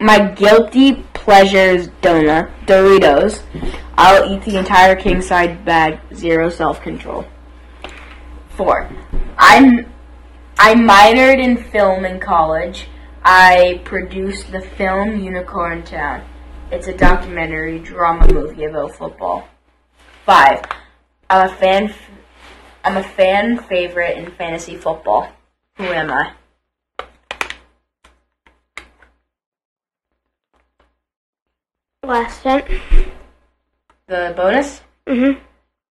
my 0.00 0.18
guilty 0.32 1.04
pleasures 1.14 1.88
donut 2.02 2.50
Doritos. 2.66 3.42
I'll 3.96 4.32
eat 4.32 4.42
the 4.42 4.58
entire 4.58 4.96
king 4.96 5.22
size 5.22 5.56
bag. 5.64 6.00
Zero 6.14 6.50
self 6.50 6.80
control. 6.80 7.24
Four. 8.50 8.90
I'm 9.38 9.92
I 10.58 10.74
minored 10.74 11.42
in 11.42 11.56
film 11.56 12.04
in 12.04 12.20
college. 12.20 12.88
I 13.24 13.80
produced 13.84 14.52
the 14.52 14.60
film 14.60 15.20
Unicorn 15.20 15.82
Town. 15.82 16.26
It's 16.70 16.88
a 16.88 16.96
documentary 16.96 17.78
drama 17.78 18.32
movie 18.32 18.64
about 18.64 18.94
football. 18.94 19.48
Five. 20.26 20.64
I'm 21.30 21.48
a 21.48 21.54
fan. 21.54 21.94
I'm 22.84 22.96
a 22.96 23.02
fan 23.02 23.58
favorite 23.58 24.18
in 24.18 24.30
fantasy 24.32 24.76
football. 24.76 25.28
Who 25.78 25.84
am 25.84 26.10
I? 26.10 26.32
Last 32.04 32.44
one. 32.44 32.62
The 34.08 34.34
bonus? 34.36 34.82
Mm-hmm. 35.06 35.42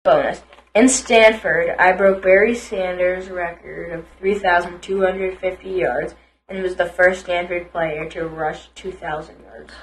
Bonus. 0.04 0.42
In 0.76 0.90
Stanford, 0.90 1.70
I 1.80 1.94
broke 1.94 2.22
Barry 2.22 2.54
Sanders' 2.54 3.30
record 3.30 3.94
of 3.94 4.06
3,250 4.20 5.70
yards 5.70 6.16
and 6.50 6.62
was 6.62 6.76
the 6.76 6.86
first 6.86 7.22
Stanford 7.22 7.72
player 7.72 8.10
to 8.10 8.26
rush 8.28 8.68
2,000 8.76 9.36
yards. 9.44 9.74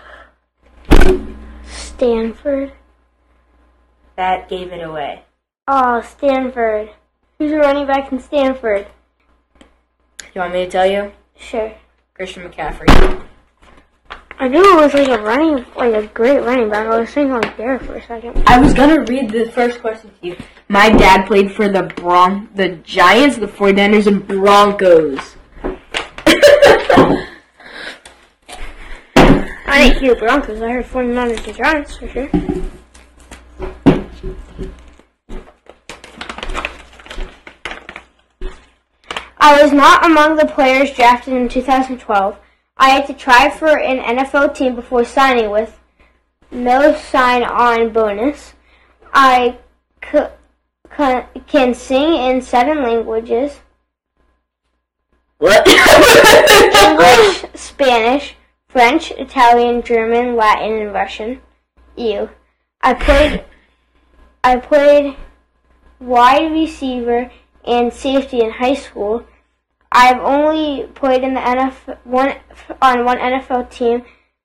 Stanford. 1.67 2.73
That 4.17 4.51
gave 4.51 4.71
it 4.73 4.83
away. 4.83 5.23
Oh, 5.67 6.03
Stanford. 6.03 6.91
Who's 7.39 7.53
a 7.53 7.57
running 7.57 7.87
back 7.87 8.13
in 8.13 8.21
Stanford? 8.21 8.87
You 10.35 10.43
want 10.43 10.53
me 10.53 10.67
to 10.67 10.71
tell 10.71 10.87
you? 10.87 11.13
Sure. 11.39 11.73
Christian 12.13 12.51
McCaffrey. 12.51 13.25
I 14.41 14.47
knew 14.47 14.63
it 14.63 14.77
was 14.77 14.95
like 14.95 15.09
a 15.09 15.21
running, 15.21 15.67
like 15.75 15.95
a 15.95 16.07
great 16.09 16.39
running 16.41 16.71
back. 16.71 16.87
I 16.87 17.01
was 17.01 17.11
thinking 17.11 17.33
like 17.35 17.57
Derek 17.57 17.83
for 17.83 17.97
a 17.97 18.07
second. 18.07 18.41
I 18.47 18.61
was 18.61 18.73
gonna 18.73 19.01
read 19.03 19.31
the 19.31 19.51
first 19.51 19.81
question 19.81 20.11
to 20.21 20.27
you. 20.29 20.37
My 20.69 20.91
dad 20.91 21.27
played 21.27 21.51
for 21.51 21.69
the 21.69 21.83
Bron- 21.83 22.49
the 22.55 22.69
Giants, 22.69 23.37
the 23.37 23.49
49ers, 23.49 24.07
and 24.07 24.27
Broncos. 24.27 25.35
I 29.67 29.89
didn't 29.89 30.01
hear 30.01 30.15
Broncos. 30.15 30.63
I 30.63 30.71
heard 30.71 30.87
49ers 30.87 31.45
and 31.47 31.57
Giants 31.57 31.97
for 31.97 32.09
sure. 32.09 32.31
I 39.41 39.63
was 39.63 39.73
not 39.73 40.07
among 40.07 40.37
the 40.37 40.47
players 40.47 40.93
drafted 40.93 41.35
in 41.35 41.49
2012. 41.49 42.39
I 42.79 42.91
had 42.91 43.07
to 43.07 43.15
try 43.15 43.51
for 43.51 43.79
an 43.79 43.99
NFL 44.17 44.55
team 44.55 44.75
before 44.75 45.05
signing 45.05 45.51
with 45.51 45.79
no 46.51 46.95
sign-on 46.95 47.91
bonus. 47.91 48.55
I 49.13 49.59
c- 50.05 50.19
c- 50.97 51.41
can 51.47 51.75
sing 51.75 52.15
in 52.15 52.41
seven 52.41 52.83
languages. 52.83 53.61
What? 55.39 55.67
English, 56.85 57.45
Spanish, 57.55 58.37
French, 58.69 59.11
Italian, 59.13 59.83
German, 59.83 60.37
Latin, 60.37 60.81
and 60.81 60.93
Russian. 60.93 61.41
Ew. 61.97 62.31
I 62.81 62.95
played 62.95 63.45
I 64.45 64.57
played 64.57 65.17
wide 66.01 66.53
receiver 66.53 67.31
and 67.65 67.93
safety 67.93 68.41
in 68.41 68.51
high 68.51 68.75
school. 68.75 69.25
I've 69.91 70.21
only 70.21 70.87
played 70.95 71.23
in 71.23 71.35
the 71.35 71.41
NFL 71.41 71.99
one 72.05 72.35
on 72.83 73.05
one 73.05 73.19
NFL 73.19 73.71
team 73.71 74.03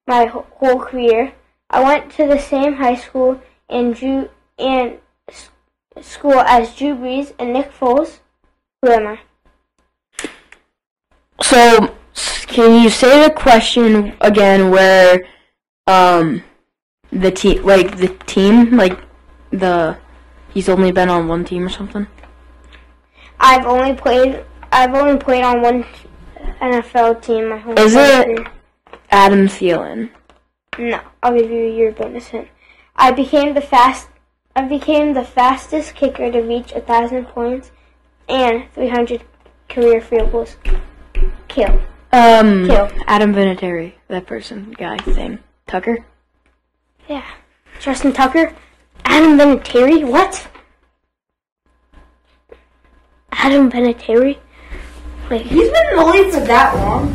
my 0.07 0.25
whole 0.25 0.79
career. 0.79 1.33
I 1.69 1.83
went 1.83 2.11
to 2.13 2.27
the 2.27 2.39
same 2.39 2.73
high 2.73 2.95
school 2.95 3.41
and 3.69 3.95
Drew 3.95 4.29
and 4.57 4.99
school 6.01 6.39
as 6.39 6.75
Drew 6.75 6.95
Brees 6.95 7.33
and 7.39 7.53
Nick 7.53 7.71
Foles. 7.71 8.19
Who 8.81 8.89
am 8.89 9.07
I? 9.07 9.19
So, 11.41 11.95
can 12.47 12.81
you 12.81 12.89
say 12.89 13.27
the 13.27 13.33
question 13.33 14.15
again 14.21 14.69
where, 14.69 15.27
um, 15.87 16.43
the 17.11 17.31
team, 17.31 17.63
like, 17.63 17.97
the 17.97 18.09
team, 18.25 18.77
like, 18.77 18.99
the, 19.51 19.97
he's 20.53 20.69
only 20.69 20.91
been 20.91 21.09
on 21.09 21.27
one 21.27 21.43
team 21.43 21.65
or 21.65 21.69
something? 21.69 22.07
I've 23.39 23.65
only 23.65 23.93
played. 23.93 24.45
I've 24.73 24.95
only 24.95 25.17
played 25.17 25.43
on 25.43 25.61
one 25.61 25.85
NFL 26.59 27.21
team 27.21 27.49
my 27.49 27.57
whole 27.59 27.75
life. 27.75 27.85
Is 27.85 27.95
it-. 27.95 28.47
Adam 29.11 29.47
Thielen. 29.47 30.09
No, 30.79 30.99
I'll 31.21 31.37
give 31.37 31.51
you 31.51 31.65
your 31.65 31.91
bonus 31.91 32.27
hint. 32.27 32.47
I 32.95 33.11
became 33.11 33.53
the 33.53 33.61
fast. 33.61 34.07
I 34.55 34.67
became 34.67 35.13
the 35.13 35.23
fastest 35.23 35.93
kicker 35.93 36.31
to 36.31 36.41
reach 36.41 36.71
a 36.71 36.81
thousand 36.81 37.25
points 37.25 37.71
and 38.27 38.63
300 38.73 39.23
career 39.69 40.01
field 40.01 40.31
goals. 40.31 40.57
Kill. 41.47 41.79
Um, 42.11 42.65
Kill. 42.67 42.89
Adam 43.05 43.33
Vinatieri, 43.33 43.93
that 44.07 44.25
person, 44.25 44.71
guy, 44.71 44.97
thing. 44.97 45.37
Tucker? 45.67 46.03
Yeah. 47.07 47.25
Justin 47.79 48.13
Tucker. 48.13 48.55
Adam 49.05 49.37
Vinatieri. 49.37 50.07
What? 50.07 50.47
Adam 53.31 53.71
Vinatieri. 53.71 54.39
Like, 55.33 55.47
He's 55.47 55.71
been 55.71 55.87
in 55.89 55.95
the 55.95 56.05
league 56.05 56.31
for 56.31 56.41
that 56.41 56.75
long. 56.75 57.11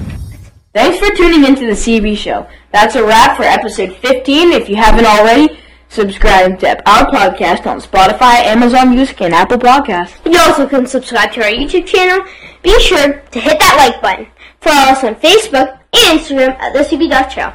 Thanks 0.74 0.98
for 0.98 1.14
tuning 1.14 1.44
into 1.44 1.66
the 1.66 1.72
CB 1.72 2.16
show. 2.16 2.48
That's 2.72 2.96
a 2.96 3.04
wrap 3.04 3.36
for 3.36 3.44
episode 3.44 3.94
15. 3.94 4.50
If 4.50 4.68
you 4.68 4.74
haven't 4.74 5.06
already, 5.06 5.60
subscribe 5.88 6.58
to 6.58 6.90
our 6.90 7.06
podcast 7.12 7.64
on 7.68 7.80
Spotify, 7.80 8.42
Amazon 8.42 8.90
Music, 8.90 9.20
and 9.20 9.32
Apple 9.32 9.58
Podcasts. 9.58 10.18
you 10.28 10.36
also 10.36 10.66
can 10.66 10.84
subscribe 10.84 11.30
to 11.34 11.44
our 11.44 11.48
YouTube 11.48 11.86
channel. 11.86 12.26
Be 12.64 12.76
sure 12.80 13.20
to 13.20 13.38
hit 13.40 13.60
that 13.60 13.76
like 13.76 14.02
button. 14.02 14.26
Follow 14.60 14.90
us 14.90 15.04
on 15.04 15.14
Facebook 15.14 15.78
and 15.92 16.18
Instagram 16.18 16.58
at 16.58 16.72
the 16.72 16.80
CB 16.80 17.30
Show. 17.30 17.52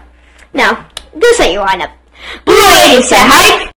Now, 0.54 0.88
this 1.14 1.42
ain't 1.42 1.56
your 1.56 1.68
lineup. 1.68 1.92
Blue 2.46 2.56
Raiders 2.56 3.10
say 3.10 3.18
hi. 3.20 3.73